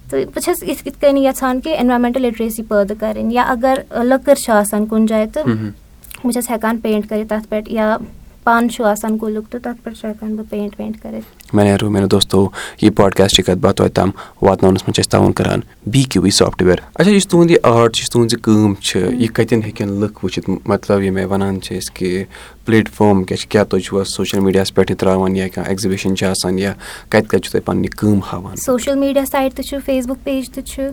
تہٕ 0.10 0.26
بہٕ 0.26 0.44
چھَس 0.44 0.64
یِتھ 0.64 0.84
کِتھ 0.84 1.00
کٔنۍ 1.02 1.22
یَژھان 1.22 1.60
کہِ 1.62 1.78
اٮ۪نوارمٮ۪نٹَل 1.78 2.22
لِٹریسی 2.22 2.64
پٲدٕ 2.64 2.96
کَرٕنۍ 3.00 3.34
یا 3.34 3.44
اگر 3.44 3.80
لٔکٕر 4.04 4.36
چھِ 4.36 4.52
آسان 4.54 4.86
کُنہِ 4.86 5.08
جایہِ 5.10 5.28
تہٕ 5.34 5.46
بہٕ 6.24 6.32
چھَس 6.34 6.50
ہٮ۪کان 6.50 6.78
پینٛٹ 6.78 7.10
کٔرِتھ 7.10 7.30
تَتھ 7.30 7.48
پٮ۪ٹھ 7.50 7.72
یا 7.72 7.98
پَن 8.48 8.70
چھُ 8.70 8.84
آسان 8.86 9.18
کُلیُک 9.18 9.48
تہٕ 9.52 9.62
تَتھ 9.64 9.84
پٮ۪ٹھ 9.84 9.98
چھُ 10.00 10.08
ہٮ۪کان 10.08 10.36
بہٕ 10.36 10.46
پینٛٹ 10.50 10.80
وینٛٹ 10.80 11.02
کٔرِتھ۔ 11.02 11.56
مےٚ 11.56 11.66
نیرو 11.66 12.08
دوستو 12.12 12.48
یہِ 12.82 12.96
پاڈکاسٹٕچ 12.96 13.46
کَتھ 13.46 13.60
باتھ 13.62 13.76
توتہِ 13.78 13.94
تام 13.96 14.10
واتناونَس 14.42 14.84
منٛز 14.84 14.96
چھِ 14.96 15.02
أسۍ 15.02 15.12
تاوُن 15.12 15.34
کَران 15.34 15.60
بی 15.92 16.04
کیوٗ 16.10 16.24
وی 16.24 16.32
سافٹوِیَر 16.32 16.78
اچھا 16.96 17.12
یُس 17.12 17.28
تُہُنٛد 17.28 17.52
یہِ 17.52 17.58
آرٹ 17.64 17.96
چھُ 17.96 18.02
یُس 18.02 18.10
تُہٕنٛز 18.10 18.34
یہِ 18.34 18.42
کٲم 18.44 18.74
چھِ 18.82 19.00
یہِ 19.22 19.28
کَتٮ۪ن 19.34 19.64
ہیٚکن 19.64 19.92
لُکھ 20.02 20.24
وٕچھِتھ؟ 20.26 20.50
مطلب 20.70 21.02
ییٚمہِ 21.02 21.20
آیہِ 21.22 21.32
وَنان 21.32 21.62
چھِ 21.62 21.78
أسۍ 21.78 21.96
کہِ 21.96 22.24
پٕلیٹ 22.66 22.90
فارم 22.96 23.24
کیٛاہ 23.24 23.40
چھِ 23.42 23.50
کیٛاہ 23.50 23.66
تُہۍ 23.66 23.82
چھُوا 23.86 24.04
سوشَل 24.06 24.40
میٖڈیاہَس 24.40 24.74
پٮ۪ٹھ 24.76 24.92
یہِ 24.92 25.00
ترٛاوان 25.00 25.36
یا 25.36 25.48
کانٛہہ 25.48 25.70
ایٚگزِبِشَن 25.70 26.16
چھِ 26.16 26.28
آسان 26.28 26.60
یا 26.60 26.74
کَتہِ 27.10 27.28
کَتہِ 27.28 27.42
چھُو 27.42 27.52
تُہۍ 27.52 27.66
پَنٕنۍ 27.66 27.84
یہِ 27.84 27.98
کٲم 27.98 28.20
ہاوان؟ 28.32 28.56
سوشَل 28.66 28.96
میٖڈیا 29.00 29.26
سایٹ 29.32 29.54
تہِ 29.56 29.66
چھُ 29.66 29.78
فیس 29.86 30.08
بُک 30.08 30.24
پیج 30.24 30.50
تہِ 30.50 30.64
چھُ 30.64 30.90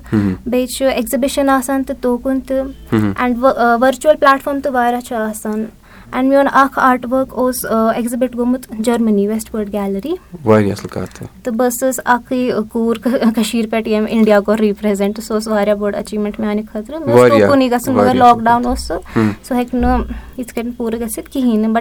بیٚیہِ 0.47 0.69
چھُ 0.77 0.85
ایٚگزِبِشَن 0.87 1.49
آسان 1.49 1.83
تہٕ 1.85 1.97
توکُن 2.01 2.41
تہٕ 2.41 2.67
اینٛڈ 2.93 3.45
ؤرچُوَل 3.45 4.17
پلیٹفارم 4.21 4.61
تہِ 4.61 4.73
واریاہ 4.73 5.01
چھُ 5.01 5.17
آسان 5.17 5.65
اینٛڈ 6.15 6.29
میون 6.29 6.47
اَکھ 6.53 6.79
آرٹ 6.79 7.07
ؤرٕک 7.11 7.33
اوس 7.39 7.65
ایٚگزِبِٹ 7.65 8.37
گوٚمُت 8.37 8.67
جٔرمٔنی 8.79 9.27
ویسٹ 9.29 9.55
وٲڈ 9.55 9.73
گیلری 9.73 10.15
واریاہ 10.45 10.73
اَصٕل 10.73 10.89
کَتھ 10.89 11.23
تہٕ 11.43 11.55
بہٕ 11.55 11.69
ٲسٕس 11.69 12.01
اَکھٕے 12.05 12.51
کوٗر 12.73 12.97
کٔشیٖر 13.35 13.67
پٮ۪ٹھ 13.71 13.89
ییٚمۍ 13.89 14.07
اِنڈیا 14.11 14.41
کوٚر 14.41 14.59
رِپرٛزَنٛٹ 14.61 15.21
سُہ 15.23 15.35
اوس 15.35 15.49
واریاہ 15.49 15.75
بوٚڑ 15.77 15.95
أچیٖومٮ۪نٛٹ 15.95 16.41
میٛانہِ 16.41 16.63
خٲطرٕ 16.73 17.01
مےٚ 17.07 17.19
اوس 17.19 17.51
کُنُے 17.51 17.71
گژھُن 17.71 17.95
مگر 17.95 18.15
لاکڈاوُن 18.15 18.67
اوس 18.67 18.87
سُہ 18.87 18.99
سُہ 19.49 19.55
ہیٚکہِ 19.55 19.81
نہٕ 19.81 20.05
یِتھ 20.39 20.55
کٔنۍ 20.55 20.73
پوٗرٕ 20.77 21.01
گٔژھِتھ 21.01 21.31
کِہیٖنۍ 21.31 21.59
نہٕ 21.59 21.73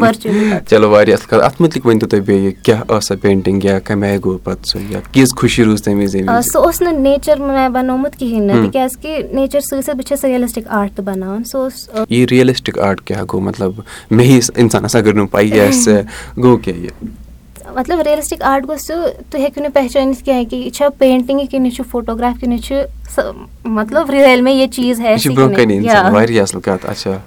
بَٹ 0.00 0.68
چلو 0.68 0.90
واریاہ 0.90 1.16
اَصٕل 1.16 1.28
کَتھ 1.30 1.44
اَتھ 1.44 1.62
مُتعلِق 1.62 1.86
ؤنۍتو 1.86 2.06
تُہۍ 2.06 2.20
بیٚیہِ 2.26 2.52
کیٛاہ 2.62 2.82
ٲس 2.88 3.08
سۄ 3.08 3.16
پینٹِنٛگ 3.22 3.64
یا 3.64 3.78
کَمہِ 3.84 4.08
آیہِ 4.08 4.20
گوٚو 4.24 4.38
پَتہٕ 4.44 4.68
سُہ 4.70 4.80
یا 4.90 5.00
کِژھ 5.12 5.34
خوشی 5.36 5.64
روٗز 5.64 5.82
تَمہِ 5.82 6.02
وِزِ 6.02 6.24
سُہ 6.52 6.62
اوس 6.64 6.80
نہٕ 6.82 6.98
نیچَر 6.98 7.40
مےٚ 7.40 7.68
بَنومُت 7.72 8.16
کِہیٖنۍ 8.18 8.46
نہٕ 8.46 8.66
تِکیٛازِ 8.66 9.00
کہِ 9.02 9.34
نیچَر 9.34 9.60
سۭتۍ 9.60 9.80
سۭتۍ 9.80 9.96
بہٕ 9.96 10.08
چھَس 10.08 10.24
رِیَلِسٹِک 10.24 10.68
آرٹ 10.68 10.96
تہِ 10.96 11.04
بَناوان 11.04 11.44
سُہ 11.44 11.58
اوس 11.58 11.88
یہِ 12.08 12.26
رِیَلِسٹِک 12.66 12.78
آرٹ 12.86 13.00
کیٛاہ 13.06 13.24
گوٚو 13.32 13.40
مطلب 13.40 13.80
مےٚ 14.10 14.26
ہِوِس 14.26 14.50
اِنسانَس 14.56 14.96
اگر 14.96 15.14
نہٕ 15.14 15.26
پَیی 15.30 15.60
آسہِ 15.60 16.00
گوٚو 16.42 16.56
کیٛاہ 16.56 16.78
یہِ 16.78 16.90
مطلب 17.74 18.00
رِیَلِسٹِک 18.06 18.42
آرٹ 18.42 18.66
گوٚو 18.68 18.76
سُہ 18.78 18.94
تُہۍ 19.30 19.40
ہیٚکِو 19.40 19.60
نہٕ 19.62 19.72
پہچٲنِتھ 19.74 20.24
کینٛہہ 20.24 20.44
کہِ 20.50 20.58
یہِ 20.64 20.70
چھا 20.72 20.88
پینٹِنٛگٕے 20.98 21.46
کِنہٕ 21.46 21.66
یہِ 21.66 21.74
چھُ 21.76 21.84
فوٹوگراف 21.90 22.40
کِنہٕ 22.40 22.58
یہِ 22.58 22.62
چھُ 22.62 23.68
مطلب 23.78 24.10
رِیَل 24.10 24.40
مےٚ 24.40 24.54
یہِ 24.54 24.70
چیٖز 24.70 25.00
واریاہ 26.12 26.42
اَصٕل 26.42 26.60
کَتھ 26.60 26.86
اچھا 26.90 27.18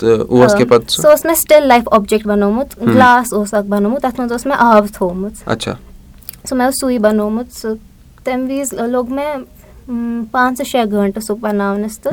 سُہ 0.00 1.08
اوس 1.08 1.24
مےٚ 1.24 1.34
سِٹِل 1.36 1.66
لایف 1.68 1.88
اوبجیکٹ 1.92 2.26
بَنومُت 2.26 2.78
گِلاس 2.82 3.32
اوس 3.32 3.54
اکھ 3.54 3.66
بَنومُت 3.68 4.02
تَتھ 4.02 4.20
منٛز 4.20 4.32
اوس 4.32 4.46
مےٚ 4.46 4.56
آب 4.58 4.86
تھومُت 4.94 5.50
سُہ 6.48 6.54
مےٚ 6.56 6.66
اوس 6.66 6.80
سُے 6.80 6.98
بَنومُت 6.98 7.52
سُہ 7.60 7.74
تَمہِ 8.24 8.60
وِزِ 8.60 8.74
لوٚگ 8.90 9.12
مےٚ 9.12 9.34
پانٛژھ 10.30 10.62
شیٚے 10.68 10.84
گٲنٛٹہٕ 10.92 11.22
سُہ 11.26 11.34
بَناونَس 11.40 11.98
تہٕ 11.98 12.12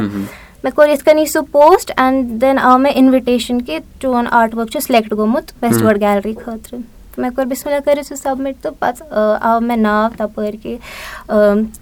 مےٚ 0.63 0.74
کوٚر 0.75 0.89
یِتھ 0.89 1.04
کٔنی 1.06 1.25
سُہ 1.25 1.39
پوسٹ 1.51 1.92
اینٛڈ 1.98 2.42
دٮ۪ن 2.42 2.59
آو 2.59 2.77
مےٚ 2.77 2.94
اِنوِٹیشَن 2.95 3.62
کہِ 3.62 3.80
چون 4.00 4.25
آرٹ 4.31 4.56
ؤرٕک 4.56 4.71
چھُ 4.71 4.81
سِلیکٹ 4.83 5.12
گوٚمُت 5.18 5.51
ویسٹ 5.62 5.81
وٲڈ 5.81 6.01
گیلری 6.01 6.33
خٲطرٕ 6.45 6.80
مےٚ 7.18 7.31
کوٚر 7.36 7.45
بِسمِلّہ 7.50 7.80
کٔرِتھ 7.86 8.07
سُہ 8.07 8.15
سَبمِٹ 8.15 8.56
تہٕ 8.62 8.74
پَتہٕ 8.80 9.38
آو 9.42 9.59
مےٚ 9.59 9.77
ناو 9.77 10.07
تَپٲرۍ 10.18 10.57
کہِ 10.63 10.77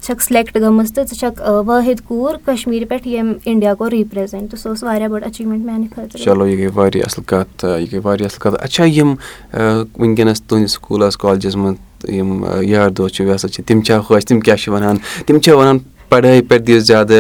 چھَکھ 0.02 0.24
سِلیکٹ 0.24 0.58
گٔمٕژ 0.58 0.92
تہٕ 0.94 1.06
ژٕ 1.06 1.20
چھَکھ 1.20 1.42
وٲحِد 1.68 2.02
کوٗر 2.08 2.36
کَشمیٖرِ 2.46 2.88
پٮ۪ٹھ 2.90 3.08
ییٚمۍ 3.08 3.34
اِنڈیا 3.46 3.74
کوٚر 3.74 3.92
رِپرٛزَنٛٹ 3.92 4.52
تہٕ 4.52 4.60
سُہ 4.60 4.70
اوس 4.70 4.84
واریاہ 4.84 5.08
بٔڑ 5.08 5.24
أچیٖومٮ۪نٛٹ 5.24 5.66
میٛانہِ 5.66 5.88
خٲطرٕ 5.96 6.24
چلو 6.24 6.48
یہِ 6.48 6.60
گٔے 6.60 6.68
واریاہ 6.76 7.06
اَصٕل 7.06 7.24
کَتھ 7.28 7.66
یہِ 7.66 7.92
گٔے 7.92 8.00
واریاہ 8.04 8.28
اَصٕل 8.28 8.42
کَتھ 8.44 8.64
اچھا 8.64 8.84
یِم 8.86 9.14
وٕنکیٚنَس 9.54 10.42
تُہٕنٛدِس 10.42 10.74
سکوٗلَس 10.74 11.18
کالجَس 11.18 11.56
منٛز 11.56 12.10
یِم 12.10 12.46
یار 12.62 12.90
دوس 12.90 13.12
چھِ 13.14 13.64
تِم 13.68 13.82
چھا 13.82 14.02
خۄش 14.02 14.26
تِم 14.26 14.40
کیٛاہ 14.40 14.58
چھِ 14.58 14.74
وَنان 14.74 14.98
تِم 15.26 15.40
چھا 15.40 15.56
وَنان 15.56 15.78
پَڑٲے 16.16 16.42
پٮ۪ٹھ 16.48 16.64
دِیِو 16.68 16.80
زیادٕ 16.80 17.12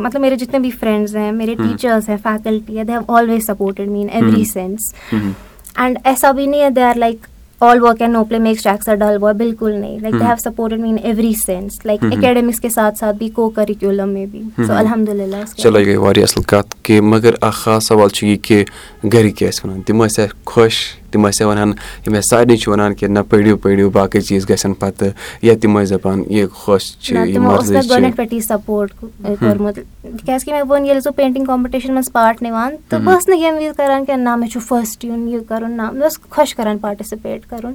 مطلب 0.00 0.20
میرے 0.20 0.36
جِتنے 0.36 0.58
بھی 0.58 0.70
فرٛٮ۪نٛڈٕز 0.70 1.16
ہیں 1.16 1.32
میرے 1.32 1.54
ٹیٖچٲرٕز 1.54 2.08
ہیں 2.08 2.16
faculty 2.22 2.82
they 2.84 2.92
have 2.92 3.14
always 3.16 3.46
supported 3.46 3.88
me 3.88 4.00
in 4.00 4.08
every 4.12 4.44
sense 4.52 4.92
and 5.12 5.98
ایسا 6.04 6.30
بھی 6.32 6.46
نہیں 6.46 6.62
ہے 6.62 6.70
they 6.70 6.82
are 6.82 6.98
like 6.98 7.26
all 7.60 7.80
work 7.82 8.00
and 8.02 8.12
no 8.12 8.22
play 8.24 8.38
makes 8.38 8.62
takes 8.62 8.88
a 8.88 8.94
dull 9.00 9.18
boy 9.18 9.34
بِلکُل 9.34 9.72
نہیں 9.72 9.98
like 10.00 10.14
they 10.20 10.24
have 10.24 10.36
supported 10.44 10.80
me 10.80 10.88
in 10.88 10.96
every 11.02 11.32
sense 11.44 11.84
like 11.86 12.04
academics 12.04 12.60
کے 12.60 12.68
ساتھ 12.68 12.98
ساتھ 12.98 13.16
بھی 13.18 13.28
کو 13.34 13.48
کٔرِکیوٗلَم 13.50 14.12
مے 14.14 14.24
بھی 14.32 14.42
الحمدُاللہ 14.68 15.44
چلو 15.56 15.78
یہِ 15.78 15.86
گٔے 15.86 15.96
واریاہ 15.96 16.24
اَصٕل 16.24 16.42
کَتھ 16.48 16.76
کہِ 16.82 17.00
مگر 17.12 17.34
اکھ 17.40 17.56
خاص 17.56 17.86
سوال 17.88 18.08
چھُ 18.08 18.26
یہِ 18.26 18.42
کہِ 18.42 18.64
گرِکۍ 19.04 19.36
کیٛاہ 19.36 19.50
ٲسۍ 19.50 19.64
وَنان 19.64 19.82
تِم 19.86 20.04
ٲسیا 20.04 20.26
خۄش 20.46 20.84
تِم 21.14 21.26
ٲسیا 21.28 21.46
وَنان 21.48 21.72
یِم 22.06 22.14
اَسہِ 22.14 22.28
سارنٕے 22.30 22.56
چھِ 22.56 22.68
وَنان 22.72 22.94
کہِ 22.94 23.08
نہ 23.08 23.18
پٔرِو 23.28 23.56
پٔرِو 23.62 23.90
باقٕے 23.90 24.20
چیٖز 24.20 24.48
گژھن 24.50 24.74
پَتہٕ 24.74 25.10
یا 25.42 25.54
تِم 25.60 25.78
ٲسۍ 25.78 25.90
دَپان 25.90 26.22
یہِ 26.28 26.46
خۄش 26.50 26.84
چھِ 26.98 27.16
گۄڈٕنیٚتھ 27.16 28.16
پٮ۪ٹھٕے 28.16 28.40
سَپوٹ 28.48 28.92
کوٚرمُت۔ 29.00 29.78
تِکیازِ 30.18 30.44
کہِ 30.44 30.52
مےٚ 30.52 30.62
ووٚن 30.68 30.84
ییٚلہِ 30.84 31.02
سُہ 31.02 31.12
پینٹِنٛگ 31.16 31.44
کَمپِٹِشَن 31.46 31.92
منٛز 31.94 32.12
پاٹ 32.12 32.42
نِوان 32.42 32.76
تہٕ 32.88 33.00
بہٕ 33.00 33.14
ٲسٕس 33.14 33.28
نہٕ 33.28 33.38
ییٚمہِ 33.38 33.62
وِزِ 33.62 33.76
کَران 33.76 34.04
کہِ 34.04 34.16
نہ 34.16 34.36
مےٚ 34.36 34.50
چھُ 34.50 34.60
فٔسٹ 34.68 35.04
یُن 35.04 35.28
یہِ 35.28 35.40
کَرُن 35.48 35.72
نہ 35.76 35.90
مےٚ 35.92 36.02
اوس 36.02 36.18
خۄش 36.30 36.54
کَران 36.54 36.78
پاٹِسِپیٹ 36.78 37.46
کَرُن۔ 37.50 37.74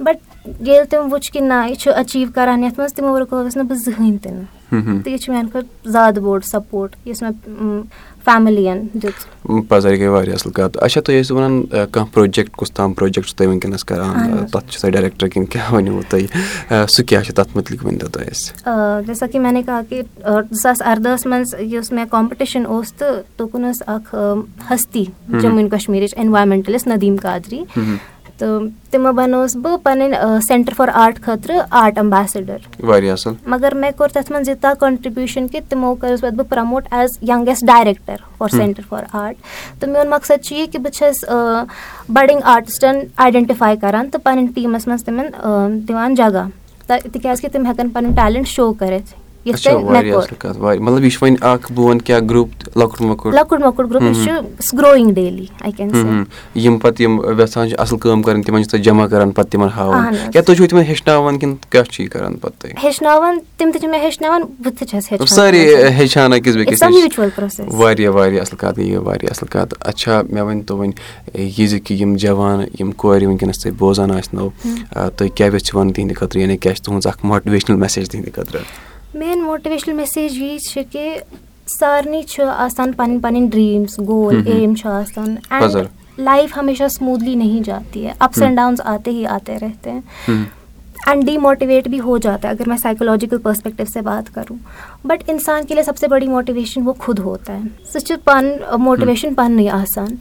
بَٹ 0.00 0.16
ییٚلہِ 0.44 0.88
تِم 0.90 1.12
وٕچھ 1.12 1.32
کہِ 1.32 1.42
نہ 1.42 1.62
یہِ 1.68 1.76
چھُ 1.76 1.92
أچیٖو 2.00 2.32
کَران 2.34 2.64
یَتھ 2.64 2.78
منٛز 2.78 2.94
تِمو 2.94 3.18
رُکٲوٕس 3.20 3.56
نہٕ 3.56 3.66
بہٕ 3.66 3.78
زٕہٕنۍ 3.84 4.16
تہِ 4.22 4.32
نہٕ 4.32 4.63
تہٕ 4.82 5.12
یہِ 5.12 5.18
چھُ 5.20 5.32
میٛانہِ 5.32 5.52
خٲطرٕ 5.52 5.90
زیادٕ 5.92 6.22
بوٚڑ 6.22 6.40
سَپوٹ 6.40 6.96
یُس 7.06 7.22
مےٚ 7.22 7.82
فیملِیَن 8.24 8.86
دیُت۔ 9.02 9.68
پَزَر 9.68 9.96
گٔے 9.96 10.08
واریاہ 10.08 10.34
اَصٕل 10.34 10.52
کَتھ۔ 10.52 10.78
اچھا 10.82 11.00
تُہۍ 11.00 11.20
ٲسِو 11.20 11.36
وَنان 11.36 11.62
کانٛہہ 11.70 12.12
پرٛوجَکٹ 12.12 12.56
کُس 12.56 12.72
تام 12.72 12.92
پرٛوجَکٹ 12.92 13.26
چھُو 13.26 13.36
تُہۍ 13.36 13.46
وٕنکیٚنَس 13.48 13.84
کَران؟ 13.84 14.46
تَتھ 14.52 14.70
چھُ 14.70 14.80
سۄ 14.80 14.90
ڈایریکٹَر 14.90 15.28
کِنہٕ 15.28 15.50
کیٛاہ 15.50 15.74
ؤنِو 15.74 16.00
تُہۍ 16.08 16.86
سُہ 16.88 17.02
کیٛاہ 17.02 17.22
چھُ 17.22 17.34
تَتھ 17.34 17.56
مُتعلِق 17.56 17.84
ؤنۍتو 17.84 18.08
تُہۍ 18.12 18.26
اَسہِ؟ 18.30 19.06
جیسا 19.06 19.26
کہِ 19.26 19.40
مےٚ 19.40 19.52
نے 19.52 19.62
کہا 19.62 19.80
کہِ 19.88 20.02
زٕ 20.24 20.60
ساس 20.62 20.82
اَردہَس 20.82 21.26
منٛز 21.26 21.54
یُس 21.72 21.92
مےٚ 21.92 22.06
کَمپِٹِشَن 22.10 22.66
اوس 22.66 22.92
تہٕ 22.92 23.22
تُکُن 23.36 23.70
ٲس 23.70 23.82
اَکھ 23.86 24.14
ہستی 24.70 25.04
جموں 25.28 25.58
اینٛڈ 25.58 25.70
کَشمیٖرٕچ 25.70 26.14
اٮ۪نوارمٮ۪نٹَلِسٹ 26.16 26.86
نٔدیٖم 26.86 27.16
قادری 27.22 27.62
تہٕ 28.38 28.68
تِمو 28.90 29.12
بَنٲوٕس 29.12 29.56
بہٕ 29.56 29.78
پَنٕنۍ 29.82 30.40
سینٹَر 30.46 30.72
فار 30.76 30.88
آرٹ 30.92 31.20
خٲطرٕ 31.22 31.60
آرٹ 31.70 31.98
ایمبیسڈر 31.98 32.56
واریاہ 32.86 33.12
اَصٕل۔ 33.12 33.34
مگر 33.46 33.74
مےٚ 33.74 33.90
کوٚر 33.96 34.08
تَتھ 34.12 34.32
منٛز 34.32 34.48
یوٗتاہ 34.48 34.74
کَنٹرٛبیوٗشَن 34.80 35.48
کہِ 35.48 35.60
تِمو 35.68 35.94
کٔرٕس 35.94 36.20
پَتہٕ 36.20 36.36
بہٕ 36.36 36.48
promote 36.48 36.88
as 36.90 37.18
youngest 37.22 37.66
director 37.66 38.16
for 38.38 38.48
centre 38.56 38.82
for 38.88 39.04
art 39.12 39.36
تہٕ 39.80 39.90
میون 39.90 40.10
مقصد 40.10 40.44
چھُ 40.44 40.56
یہِ 40.56 40.70
کہِ 40.72 40.80
بہٕ 40.82 40.92
چھَس 40.92 41.24
بَڈِنٛگ 42.08 42.40
آرٹِسٹَن 42.54 42.98
آیڈٮ۪نٹِفاے 43.16 43.76
کَران 43.80 44.08
تہٕ 44.10 44.22
پَنٕنۍ 44.24 44.52
ٹیٖمَس 44.54 44.86
منٛز 44.86 45.04
تِمَن 45.04 45.26
دِوان 45.88 46.14
جگہ 46.14 46.46
تِکیٛازِ 46.86 47.40
کہِ 47.42 47.52
تِم 47.52 47.66
ہٮ۪کَن 47.66 47.88
پَنُن 47.88 48.12
ٹیلٮ۪نٛٹ 48.14 48.48
شو 48.48 48.72
کٔرِتھ 48.72 49.23
یِتھ 49.44 49.62
کٔنۍ 49.62 50.78
مطلب 50.80 51.04
یہِ 51.04 51.10
چھُ 51.12 51.22
وۄنۍ 51.22 51.36
اکھ 51.40 51.72
بہٕ 51.72 51.84
وَنہٕ 51.86 52.04
کیٛاہ 52.04 52.20
گرُپ 52.30 52.76
لۄکُٹ 52.76 53.00
مۄکُٹ 53.00 53.34
لۄکُٹ 53.34 53.60
مۄکُٹ 53.60 53.90
گرُپ 53.90 54.02
یہِ 54.02 54.24
چھُ 54.24 54.76
گرویِنگ 54.78 55.12
ڈیلی 55.14 55.46
آی 55.60 55.72
کین 55.76 55.94
ہم، 55.94 56.22
یِم 56.54 56.78
پَتہٕ 56.78 57.00
یِم 57.00 57.18
یَژھان 57.40 57.68
چھِ 57.68 57.76
اَصٕل 57.78 57.98
کٲم 57.98 58.22
کَرٕنۍ 58.22 58.42
تِمن 58.46 58.62
چھِ 58.62 58.70
تُہۍ 58.70 58.82
جمع 58.82 59.06
کران 59.06 59.30
پَتہٕ 59.30 59.50
تِمن 59.50 59.68
ہاوان. 59.76 60.14
کیٛاہ 60.32 60.44
تُہۍ 60.44 60.56
چھِو 60.56 60.66
تِمن 60.66 60.82
ہیٚچھناوان 60.82 61.38
کِنہٕ 61.38 61.70
کیٛاہ 61.70 61.84
چھِ 61.90 62.02
یہِ 62.02 62.10
کران 62.10 62.36
پَتہٕ 62.36 62.60
تُہۍ 62.60 62.84
ہیٚچھناوان 62.84 63.38
تِم 63.58 63.70
تہِ 63.72 63.80
چھِ 63.80 63.88
مےٚ 63.90 64.00
ہیٚچھناوان 64.00 64.42
بہٕ 64.62 64.72
تہِ 64.78 64.88
چھَس 64.88 65.12
ہیٚچھان 65.12 65.26
سٲری 65.26 65.64
ہیٚچھان 65.98 66.32
أکِس 66.32 66.56
بیٚکِس 66.56 66.82
نِش 66.82 66.94
میوٗچوَل 66.94 67.28
پروسیس 67.34 67.66
واریاہ 67.74 68.12
واریاہ 68.12 68.42
اَصٕل 68.42 68.56
کَتھ 68.56 68.78
گٔے 68.78 68.84
یہِ 68.84 68.96
واریاہ 69.06 69.30
اَصٕل 69.30 69.48
کَتھ 69.52 69.74
اچھا 69.80 70.20
مےٚ 70.30 70.42
ؤنۍتو 70.42 70.76
وۄنۍ 70.76 70.92
یہِ 71.34 71.68
زِ 71.68 71.80
کہِ 71.84 72.00
یِم 72.00 72.16
جوان 72.16 72.64
یِم 72.80 72.92
کورِ 72.92 73.24
وٕنکیٚنَس 73.24 73.62
تُہۍ 73.62 73.72
بوزان 73.78 74.10
آسنو 74.10 74.48
تُہۍ 75.16 75.28
کیاہ 75.34 75.48
یژھِوان 75.54 75.92
تِہنٛدِ 75.92 76.16
خٲطرٕ 76.16 76.40
یعنی 76.40 76.56
کیاہ 76.56 76.74
چھِ 76.74 76.84
تُہٕنٛز 76.84 77.06
اکھ 77.06 77.24
ماٹِویشنَل 77.26 77.76
میسیج 77.78 78.10
تِہنٛدِ 78.10 78.32
خٲطرٕ 78.34 78.62
مین 79.18 79.42
موٹِویشنَل 79.44 79.94
میسیج 79.96 80.36
یی 80.42 80.56
چھِ 80.58 80.82
کہِ 80.92 81.18
سارنٕے 81.78 82.22
چھُ 82.22 82.44
آسان 82.44 82.92
پَنٕنۍ 82.92 83.20
پَنٕنۍ 83.22 83.48
ڈرٛیٖمٕز 83.50 83.98
گول 84.08 84.40
ایم 84.46 84.74
چھُ 84.74 84.88
آسان. 84.90 85.34
اینڈ 85.50 86.20
لایف 86.20 86.56
ہمیشہ 86.56 86.88
سموٗدلی 86.96 87.34
نہیں 87.34 87.62
جاتی 87.66 88.04
ہے 88.06 88.12
اپس 88.18 88.42
اینڈ 88.42 88.56
ڈاؤنز 88.56 88.80
آتے 88.84 89.10
ہی 89.10 89.26
آتے 89.26 89.56
رہتے 89.60 89.90
ہیں 89.90 90.00
اینڈ 91.06 91.24
ڈی 91.26 91.36
موٹیویٹ 91.38 91.88
بھی 91.88 92.00
ہو 92.00 92.18
جاتا 92.18 92.48
ہے 92.48 92.54
اگر 92.54 92.68
میں 92.68 92.76
سائیکولوجیکل 92.82 93.38
پرسپیکٹو 93.42 93.84
سے 93.92 94.00
بات 94.02 94.34
کروں 94.34 94.56
بٹ 95.08 95.30
انسان 95.30 95.66
کے 95.66 95.74
لیے 95.74 95.82
سب 95.84 95.98
سے 95.98 96.08
بڑی 96.08 96.28
موٹیویشن 96.28 96.86
وہ 96.86 96.92
خود 96.98 97.18
ہوتا 97.24 97.56
ہے 97.56 97.88
سُہ 97.92 97.98
چھُ 98.06 98.14
پَنُن 98.24 98.80
موٹِویشن 98.82 99.34
پَننُے 99.34 99.68
آسان 99.70 100.14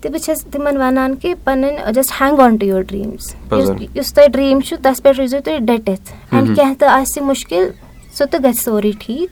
تہٕ 0.00 0.10
بہٕ 0.10 0.22
چھَس 0.24 0.44
تِمن 0.52 0.76
وَنان 0.76 1.14
کہِ 1.14 1.34
پَنٕنۍ 1.44 1.92
just 1.94 2.20
hang 2.20 2.40
on 2.40 2.56
to 2.56 2.66
your 2.66 2.82
dreams. 2.82 3.34
یُس 3.94 4.12
تۄہہِ 4.14 4.28
ڈرٛیٖم 4.32 4.60
چھُ 4.60 4.76
تَتھ 4.82 5.02
پٮ۪ٹھ 5.02 5.18
روٗزِو 5.20 5.38
تُہۍ 5.44 5.58
ڈٔٹِتھ 5.58 6.12
اینڈ 6.30 6.46
کیٚنٛہہ 6.56 6.74
تہِ 6.78 6.88
آسہِ 6.88 7.22
مُشکِل 7.22 7.68
سُہ 8.18 8.24
تہِ 8.30 8.44
گژھِ 8.44 8.62
سورُے 8.64 8.92
ٹھیٖک 9.00 9.30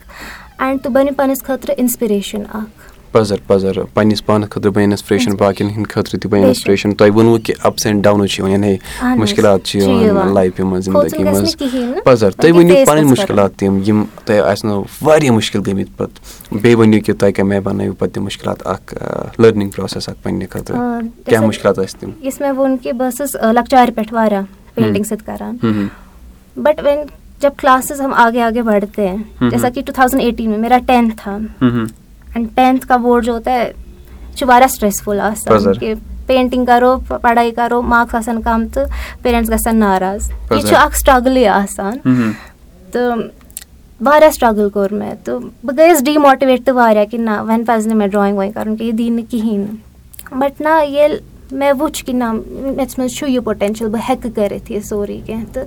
اینڈ 0.58 0.82
تُہۍ 0.82 0.92
بٔنِو 0.92 1.14
پَنٕنِس 1.16 1.42
خٲطرٕ 1.44 1.74
اِنسپِریشن 1.78 2.42
اکھ 2.54 2.84
پَزر 3.12 3.36
پَزر 3.46 3.82
پَنٕنِس 3.94 4.24
پانَس 4.26 4.50
خٲطرٕ 4.50 4.72
بَنہِ 4.72 4.86
اِنسپریشن 4.88 5.34
باقین 5.38 5.68
ہِنٛدِ 5.70 5.88
خٲطرٕ 5.90 6.20
تہِ 6.20 6.30
بَنہِ 6.30 6.42
شک. 6.42 6.46
اِنسپریشن 6.46 6.94
تۄہہِ 6.94 7.12
ووٚنوُ 7.12 7.38
کہِ 7.44 7.54
اَپٕس 7.62 7.86
اینڈ 7.86 8.02
ڈاونٕز 8.04 8.30
چھِ 8.30 8.38
یِوان 8.38 8.50
یعنی. 8.52 8.76
مُشکِلات 9.18 9.64
چھِ 9.64 9.80
چھِ 9.80 9.88
یِوان 9.88 10.04
یِوان. 10.04 10.34
لایفہِ 10.34 10.64
منٛز 10.64 10.88
کھوژُن 10.92 11.08
زندگی 11.08 11.24
گژھِ 11.24 11.34
منٛز 11.34 11.42
نہٕ 11.42 11.58
کِہیٖنۍ 11.58 11.94
نہٕ. 11.94 12.04
پَزر 12.04 12.30
تُہۍ 12.30 12.50
تِم 12.50 12.56
ؤنِو 12.56 12.74
face 12.74 12.86
پَنٕنۍ 12.86 13.02
گژھِ 13.02 13.10
مُشکِلات 13.10 13.56
تِم 13.58 13.80
یِم 13.86 14.04
تۄہہِ 14.24 14.40
آسنو 14.50 14.82
واریاہ 15.02 15.32
مُشکِل 15.34 15.60
گٔمٕتۍ 15.66 15.96
پَتہٕ 15.96 16.60
بیٚیہِ 16.62 16.78
ؤنِو 16.78 17.00
کہِ 17.04 17.16
تۄہہِ 17.18 17.34
کَمہِ 17.34 17.52
آیہِ 17.52 17.64
بَنٲیِو 17.64 17.92
پَتہٕ 17.92 18.14
تِم 18.14 18.24
مُشکِلات 18.24 18.66
اکھ 18.66 18.94
لٔرنِنٛگ 19.40 19.70
پروسیس 19.76 20.08
اکھ 20.08 20.22
پَنٕنہِ 20.22 20.48
خٲطرٕ 20.50 21.00
کیاہ 21.26 21.46
مُشکِلات 21.46 21.78
ٲسۍ 21.78 22.00
تِم 22.00 22.10
یُس 22.22 22.40
مےٚ 22.40 22.52
ووٚن 22.56 22.76
کہِ 22.82 22.92
بہٕ 22.92 23.10
ٲسٕس 23.10 23.36
لۄکچارِ 23.54 23.94
پٮ۪ٹھ 23.94 24.12
واریاہ 24.14 24.42
پینٹِنٛگ 24.74 25.02
سۭتۍ 25.02 25.26
کران 25.26 25.86
بٹ 26.56 26.80
وین 26.84 26.98
ہم 27.44 28.12
آگے 28.16 28.40
آگے 28.42 28.62
بڑھتے 28.62 29.08
ہیں 29.08 29.50
جیسا 29.50 29.68
کہ 29.68 29.82
ٹو 29.86 29.92
تھاؤزنڈ 29.92 30.22
ایٹین 30.22 30.50
میں 30.50 30.58
میرا 30.58 30.78
ٹینتھ 30.86 31.14
تھا 31.22 31.36
اینڈ 31.60 32.48
ٹینتھ 32.54 32.86
کا 32.86 32.96
بورڈ 32.96 33.24
جو 33.24 33.32
ہوتا 33.32 33.52
ہے 33.52 33.72
چھُ 34.36 34.48
واریاہ 34.48 34.68
سٹریسفُل 34.68 35.20
پَزر. 35.46 35.72
کہِ 35.72 35.94
پینٹِنٛگ 36.26 36.64
کَرو 36.64 36.96
پَڑٲے 37.22 37.50
کَرو 37.56 37.80
مارکٕس 37.82 38.14
آسان 38.14 38.40
کَم 38.42 38.66
تہٕ 38.74 38.86
پیرَنٹٕس 39.22 39.66
ناراض 39.72 40.30
یہِ 40.30 40.48
پَزر. 40.48 40.68
چھُ 40.68 40.76
اکھ 40.76 40.96
سٹرٛگلٕے 40.98 41.46
آسان 41.48 41.98
تہٕ 42.92 43.18
واریاہ 44.00 44.30
سٹرٛگٕل 44.30 44.68
کوٚر 44.70 44.92
مےٚ 44.92 45.14
تہٕ 45.24 45.40
بہٕ 45.64 45.76
گٔیَس 45.76 46.04
ڈِماٹِویٹ 46.04 46.64
تہِ 46.66 46.74
واریاہ 46.74 47.04
کہِ 47.10 47.20
نہ 47.20 47.40
وۄنۍ 47.40 47.64
پَزِ 47.66 47.86
نہٕ 47.86 47.96
مےٚ 47.96 48.08
ڈرٛایِنٛگ 48.08 48.36
وایِنٛگ 48.36 48.54
کَرُن 48.54 48.76
کینٛہہ 48.76 48.90
یہِ 48.90 48.98
دی 48.98 49.08
نہٕ 49.10 49.30
کِہیٖنۍ 49.30 49.58
نہٕ 49.58 50.38
بَٹ 50.40 50.60
نہ 50.60 50.82
ییٚلہِ 50.84 51.18
مےٚ 51.50 51.72
وٕچھ 51.78 52.04
کہِ 52.04 52.14
نہ 52.14 52.32
مےٚ 52.32 52.86
منٛز 52.98 53.14
چھُ 53.16 53.28
یہِ 53.28 53.44
پوٹینشَل 53.44 53.88
بہٕ 53.88 54.10
ہٮ۪کہٕ 54.10 54.34
کٔرِتھ 54.34 54.72
یہِ 54.72 54.82
سورُے 54.84 55.20
کینٛہہ 55.26 55.52
تہٕ 55.52 55.64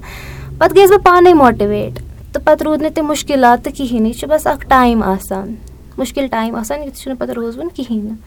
پَتہٕ 0.60 0.76
گٔیَس 0.76 0.90
بہٕ 0.92 1.04
پانَے 1.04 1.34
ماٹِویٹ 1.34 2.00
تہٕ 2.34 2.44
پَتہٕ 2.44 2.66
روٗد 2.66 2.82
نہٕ 2.82 2.92
تِم 2.96 3.06
مُشکِلات 3.08 3.64
تہٕ 3.64 3.74
کِہیٖنۍ 3.76 4.00
نہٕ 4.02 4.08
یہِ 4.08 4.20
چھُ 4.20 4.28
بَس 4.30 4.48
اَکھ 4.48 4.66
ٹایم 4.70 5.04
آسان. 5.04 5.54
مُشکِل 5.98 6.28
ٹایم 6.32 6.56
آسان 6.56 6.82
یہِ 6.84 6.94
چھُنہٕ 6.96 7.18
پَتہٕ 7.20 7.36
روزوُن 7.36 7.68
کِہیٖنۍ 7.76 8.04
نہٕ. 8.04 8.18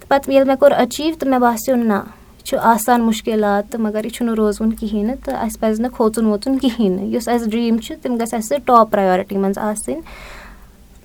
تہٕ 0.00 0.08
پَتہٕ 0.08 0.32
ییٚلہِ 0.32 0.46
مےٚ 0.46 0.56
کوٚر 0.60 0.72
أچیٖو 0.82 1.18
تہٕ 1.18 1.28
مےٚ 1.30 1.40
باسیٚو 1.40 1.76
نہ 1.76 1.92
یہِ 1.92 2.44
چھُ 2.44 2.56
آسان 2.72 3.02
مُشکِلات 3.02 3.70
تہٕ 3.72 3.80
مگر 3.80 4.04
یہِ 4.04 4.12
چھُنہٕ 4.12 4.34
روزوُن 4.36 4.70
کِہیٖنۍ 4.72 5.04
نہٕ 5.06 5.24
تہٕ 5.24 5.36
اَسہِ 5.44 5.60
پَزِ 5.60 5.80
نہٕ 5.80 5.90
کھوژُن 5.96 6.26
ووژُن 6.26 6.58
کِہیٖنۍ 6.58 6.96
نہٕ. 6.96 7.14
یُس 7.14 7.28
اَسہِ 7.28 7.50
ڈرٛیٖم 7.50 7.78
چھُ 7.84 7.94
تِم 8.02 8.16
گژھِ 8.20 8.34
اَسہِ 8.34 8.58
ٹاپ 8.66 8.90
پرٛیارٹی 8.90 9.36
منٛز 9.36 9.58
آسٕنۍ 9.58 10.00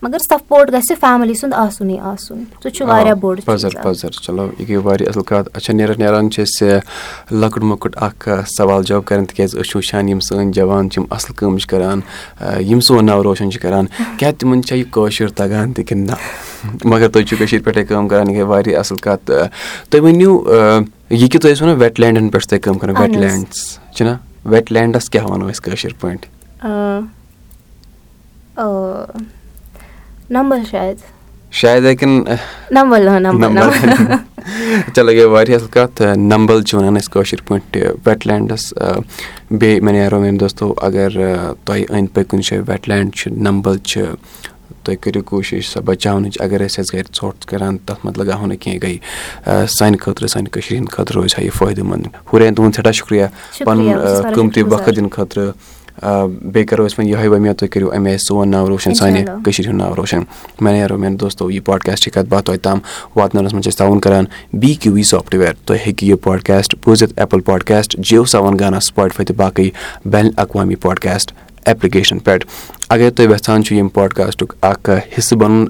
مگر 0.04 0.18
سپوٹ 0.30 0.72
گژھِ 0.74 0.92
فیملی 1.00 1.34
سُنٛد 1.34 1.54
آسُنٕے 1.54 2.00
آسُن۔ 2.12 2.44
سُہ 2.64 2.70
چھُ 2.70 2.86
واریاہ 2.88 3.16
بوٚڑ 3.22 3.40
پَزر. 3.46 3.70
پَزر 3.84 4.12
چلو 4.26 4.48
یہِ 4.60 4.68
گٔے 4.70 4.78
واریاہ 4.78 5.10
اَصٕل 5.10 5.24
کَتھ۔ 5.30 5.50
اچھا 5.58 5.74
نیران 5.74 5.96
نیران 6.00 6.30
چھِ 6.32 6.44
أسۍ 6.44 6.80
لۄکُٹ 7.42 7.64
مۄکُٹ 7.64 7.96
اکھ 8.08 8.30
سوال 8.58 8.84
جواب 8.84 9.06
کران 9.06 9.26
تِکیازِ 9.26 9.56
أسۍ 9.56 9.64
چھِ 9.70 9.76
وٕچھان 9.76 10.10
یِم 10.10 10.20
سٲنۍ 10.20 10.52
جوان 10.56 10.90
چھِ 10.90 11.02
یِم 11.02 11.06
اَصٕل 11.16 11.34
کٲم 11.38 11.58
چھِ 11.58 11.68
کران 11.70 12.00
یِم 12.70 12.80
سون 12.88 13.06
ناو 13.06 13.24
روشَن 13.24 13.52
چھِ 13.52 13.62
کران۔ 13.62 13.86
کیاہ 14.18 14.32
تِمن 14.40 14.64
چھا 14.64 14.76
یہِ 14.76 14.86
کٲشُر 14.92 15.30
تَگان 15.40 15.74
تہِ 15.74 15.86
کِنہٕ 15.88 16.06
نہ؟ 16.10 16.16
مگر 16.88 17.08
تُہۍ 17.10 17.24
چھِو 17.28 17.38
کٔشیٖر 17.40 17.64
پٮ۪ٹھٕے 17.64 17.84
کٲم 17.86 18.08
کران 18.08 18.30
یہِ 18.30 18.36
گٔے 18.36 18.44
واریاہ 18.52 18.80
اَصٕل 18.80 18.98
کَتھ۔ 19.06 19.32
تُہۍ 19.90 20.02
ؤنِو 20.04 20.32
یہِ 21.10 21.30
کہِ 21.32 21.42
تُہۍ 21.42 21.52
ٲسۍ 21.54 21.62
وَنان 21.62 21.80
ویٹ 21.80 22.00
لینڈن 22.00 22.30
پٮ۪ٹھ 22.30 22.44
چھِ 22.44 22.50
تُہۍ 22.50 22.60
کٲم 22.64 22.78
کران 22.78 22.96
ویٹ. 23.00 23.18
لینڈٕس 23.18 23.80
چھِنہ 23.96 24.16
ویٹ 24.46 24.72
لینڈَس 24.72 25.10
کیاہ 25.10 25.26
وَنو 25.26 25.50
أسۍ 25.50 25.62
کٲشِر 25.64 25.94
پٲٹھۍ 26.00 26.28
نمبل 30.34 30.64
شاید 30.72 30.98
شاید 31.62 31.86
ہیٚکن 31.86 32.24
نمبل 32.76 33.08
نمبل 33.22 33.70
چلو 34.96 35.12
گٔے 35.12 35.26
واریاہ 35.34 35.60
اَصٕل 35.60 35.72
کَتھ 35.72 36.02
نمبل 36.18 36.64
چھِ 36.64 36.78
وَنان 36.78 36.98
أسۍ 36.98 37.12
کٲشِر 37.14 37.42
پٲٹھۍ 37.48 37.92
ویٹ 38.06 38.28
لینڈَس 38.28 38.74
بیٚیہِ 39.52 39.82
مےٚ 39.82 39.94
نیرو 39.94 40.20
میٲنۍ 40.20 40.40
دوستو 40.40 40.74
اگر 40.88 41.10
تۄہہِ 41.66 41.84
أنٛدۍ 41.90 42.08
پٔکۍ 42.14 42.28
کُنہِ 42.30 42.44
جایہِ 42.50 42.64
ویٹ 42.68 42.90
لینڈ 42.90 43.14
چھِ 43.16 43.32
نمبل 43.48 43.78
چھِ 43.78 44.02
تُہۍ 44.84 44.96
کٔرِو 45.02 45.22
کوٗشِش 45.26 45.70
سۄ 45.74 45.82
بَچاونٕچ 45.86 46.42
اگر 46.42 46.66
أسۍ 46.66 46.80
اَسہِ 46.80 46.98
گرِ 46.98 47.06
ژھۄٹھ 47.16 47.48
کَران 47.48 47.78
تَتھ 47.86 48.06
منٛز 48.06 48.18
لگاوو 48.20 48.46
نہٕ 48.48 48.58
کینٛہہ 48.62 48.80
گٔے 48.84 49.68
سانہِ 49.78 50.00
خٲطرٕ 50.00 50.28
سانہِ 50.34 50.50
کٔشیٖرِ 50.52 50.78
ہِنٛدِ 50.78 50.92
خٲطرٕ 50.96 51.16
روزِ 51.16 51.34
ہا 51.38 51.44
یہِ 51.44 51.52
فٲیدٕ 51.58 51.84
منٛد 51.90 52.08
ہُرین 52.34 52.54
تُہُنٛد 52.56 52.76
سٮ۪ٹھاہ 52.76 52.92
شُکرِیا 52.92 53.28
شُکریہ، 53.58 53.66
پَنُن 53.66 54.34
قۭمتی 54.36 54.62
وقت. 54.64 54.96
دِنہٕ 54.96 55.10
خٲطرٕ 55.12 55.52
بیٚیہِ 56.02 56.66
کَرو 56.68 56.86
أسۍ 56.86 56.96
وۄنۍ 56.98 57.10
یِہوے 57.10 57.28
وۄمید 57.28 57.56
تُہۍ 57.58 57.70
کٔرِو 57.72 57.92
اَمہِ 57.92 58.10
آیہِ 58.10 58.20
سون 58.20 58.50
ناو 58.52 58.68
روشَن 58.70 58.94
سانہِ. 58.94 59.26
کٔشیٖرِ 59.46 59.68
ہُنٛد 59.70 59.78
ناو 59.78 59.96
روشَن 59.96 60.22
مےٚ 60.62 60.74
نیرو 60.74 60.98
میانہِ 60.98 61.20
دوستو 61.20 61.50
یہِ 61.52 61.64
پاڈکاسٹ 61.66 62.04
چھِ 62.04 62.12
کَتھ 62.14 62.30
باتھ 62.30 62.46
توتہِ 62.46 62.62
تام 62.64 62.80
واتناونَس 63.16 63.54
منٛز 63.54 63.64
چھِ 63.64 63.72
أسۍ 63.72 63.78
تعاوُن 63.78 64.00
کران 64.00 64.26
بی 64.60 64.74
کیوٗ 64.74 64.94
وی 64.94 65.04
سافٹوِیَر 65.04 65.54
تُہۍ 65.66 65.78
ہیٚکِو 65.86 66.06
یہِ 66.06 66.16
پاڈکاسٹ 66.24 66.76
بوٗزِتھ 66.86 67.14
ایپٕل 67.20 67.42
پاڈکاسٹ 67.46 67.96
جِیو 67.98 68.26
سیوَن 68.26 68.60
گانا 68.60 68.80
سُپاٹفاے 68.80 69.26
تہٕ 69.26 69.38
باقٕے 69.38 69.70
بین 70.06 70.26
الاقوامی 70.26 70.76
پاڈکاسٹ 70.76 71.32
ایپلِکیشن 71.66 72.20
پٮ۪ٹھ 72.20 72.46
اگر 72.90 73.10
تُہۍ 73.16 73.26
یژھان 73.32 73.64
چھِو 73.64 73.76
ییٚمہِ 73.76 73.94
پاڈکاسٹُک 73.94 74.54
اکھ 74.62 74.90
حِصہٕ 75.18 75.38
بَنُن 75.40 75.66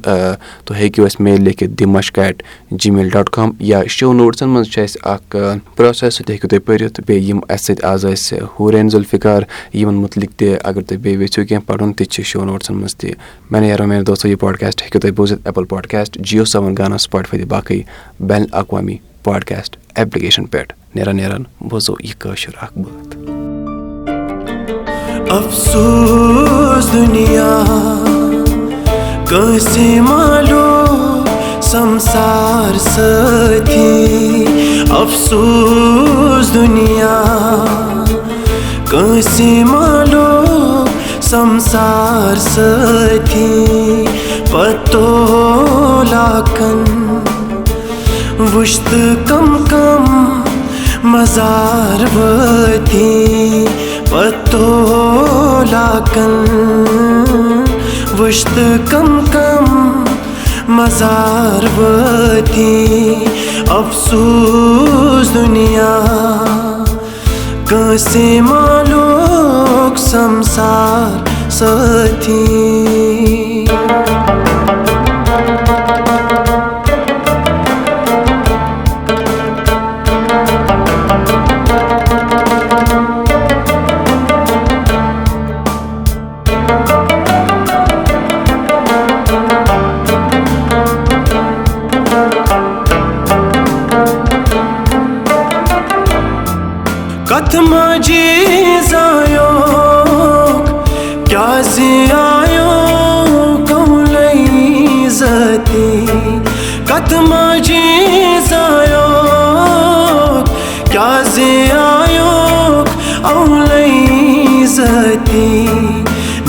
تُہۍ 0.66 0.78
ہیٚکِو 0.78 1.06
اَسہِ 1.06 1.22
میل 1.24 1.44
لیکھِتھ 1.44 1.72
دِ 1.80 1.86
Mushk 1.86 2.20
at 2.20 2.44
Gmail 2.92 3.10
dot 3.14 3.30
com 3.36 3.52
یا 3.60 3.82
شو 3.96 4.12
نوٹسَن 4.14 4.50
منٛز 4.50 4.72
چھُ 4.72 4.82
اَسہِ 4.84 5.00
اکھ 5.14 5.36
پروسیس 5.76 6.14
سُہ 6.16 6.24
تہِ 6.24 6.32
ہیٚکِو 6.34 6.48
تُہۍ 6.48 6.66
پٔرِتھ 6.66 7.02
بیٚیہِ 7.08 7.30
یِم 7.30 7.40
اَسہِ 7.50 7.66
سۭتۍ 7.66 7.86
آز 7.92 8.06
ٲسۍ 8.06 8.40
ہُرین 8.60 8.90
ذُلفِکار 8.90 9.42
یِمن 9.74 9.96
مُتعلِق 10.02 10.32
تہِ 10.40 10.56
اگر 10.64 10.82
تُہۍ 10.82 10.98
بیٚیہِ 10.98 11.22
یژھِو 11.22 11.46
کینٛہہ 11.46 11.68
پَرُن 11.68 11.94
تہِ 11.94 12.08
چھِ 12.08 12.24
شو 12.26 12.46
نوٹسَن 12.46 12.76
منٛز 12.76 12.96
تہِ۔ 12.96 13.14
مےٚ 13.52 13.62
نیرو 13.62 13.88
میانہِ 13.88 14.06
دوستو 14.08 14.28
یہِ 14.28 14.40
پاڈکاسٹ 14.40 14.82
ہیٚکِو 14.82 15.00
تُہۍ 15.00 15.12
بوٗزِتھ 15.16 15.42
ایپٕل 15.46 15.66
پاڈکاسٹ 15.70 16.18
جِیو 16.20 16.44
گانا 16.78 16.98
سُپاٹفاے 16.98 17.40
تہٕ 17.40 17.48
باقٕے 17.50 17.82
بین 18.20 18.42
الاقوامی 18.42 18.98
پاڈکاسٹ 19.24 19.78
ایپلِکیشن 19.96 20.46
پٮ۪ٹھ 20.46 20.74
نیران 20.96 21.16
نیران 21.16 21.44
بوزو 21.70 21.94
یہِ 22.04 22.14
کٲشُر 22.20 22.54
اکھ 22.62 22.78
بٲتھ 22.78 23.43
افسوٗس 25.32 26.92
دُنیا 26.94 27.52
کٲنٛسہِ 29.30 30.00
مالو 30.08 31.24
سمسار 31.62 32.78
افسوٗس 35.02 36.54
دُنیا 36.54 37.18
مالو 39.72 40.86
سمسار 41.30 42.40
پتو 44.52 45.08
لاکن 46.12 46.84
وُچھتہٕ 48.54 49.28
کم 49.28 49.64
کم 49.70 50.04
مزار 51.12 52.06
وٲتی 52.16 53.66
وُچھتہٕ 58.20 58.78
کم 58.90 59.08
کم 59.32 59.66
مزار 60.76 61.66
افسوٗس 63.78 65.34
دُنیا 65.34 65.96
کٲنٛسہِ 67.68 68.40
مالُک 68.50 69.98
سمسار 70.00 71.18
سٲتھی 71.58 72.46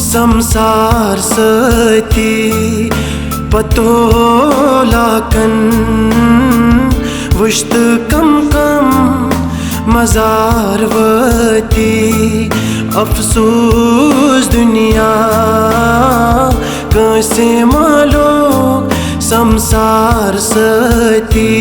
संसार 0.04 1.20
सती 1.32 2.34
पतो 3.54 3.92
लाकन 4.92 5.54
वुश्त 7.40 7.74
कम 8.12 8.30
कम 8.54 8.88
मजारवती 9.94 11.92
अफसोस 13.02 14.48
दुनिया 14.52 15.12
कसे 16.96 17.48
मालूक 17.66 18.94
संसार 19.30 20.38
सती 20.48 21.54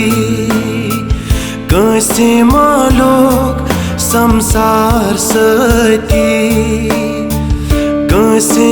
कसे 1.72 2.30
मालूक 2.44 3.68
संसार 4.06 5.16
सती 5.28 6.28
कसे 8.12 8.70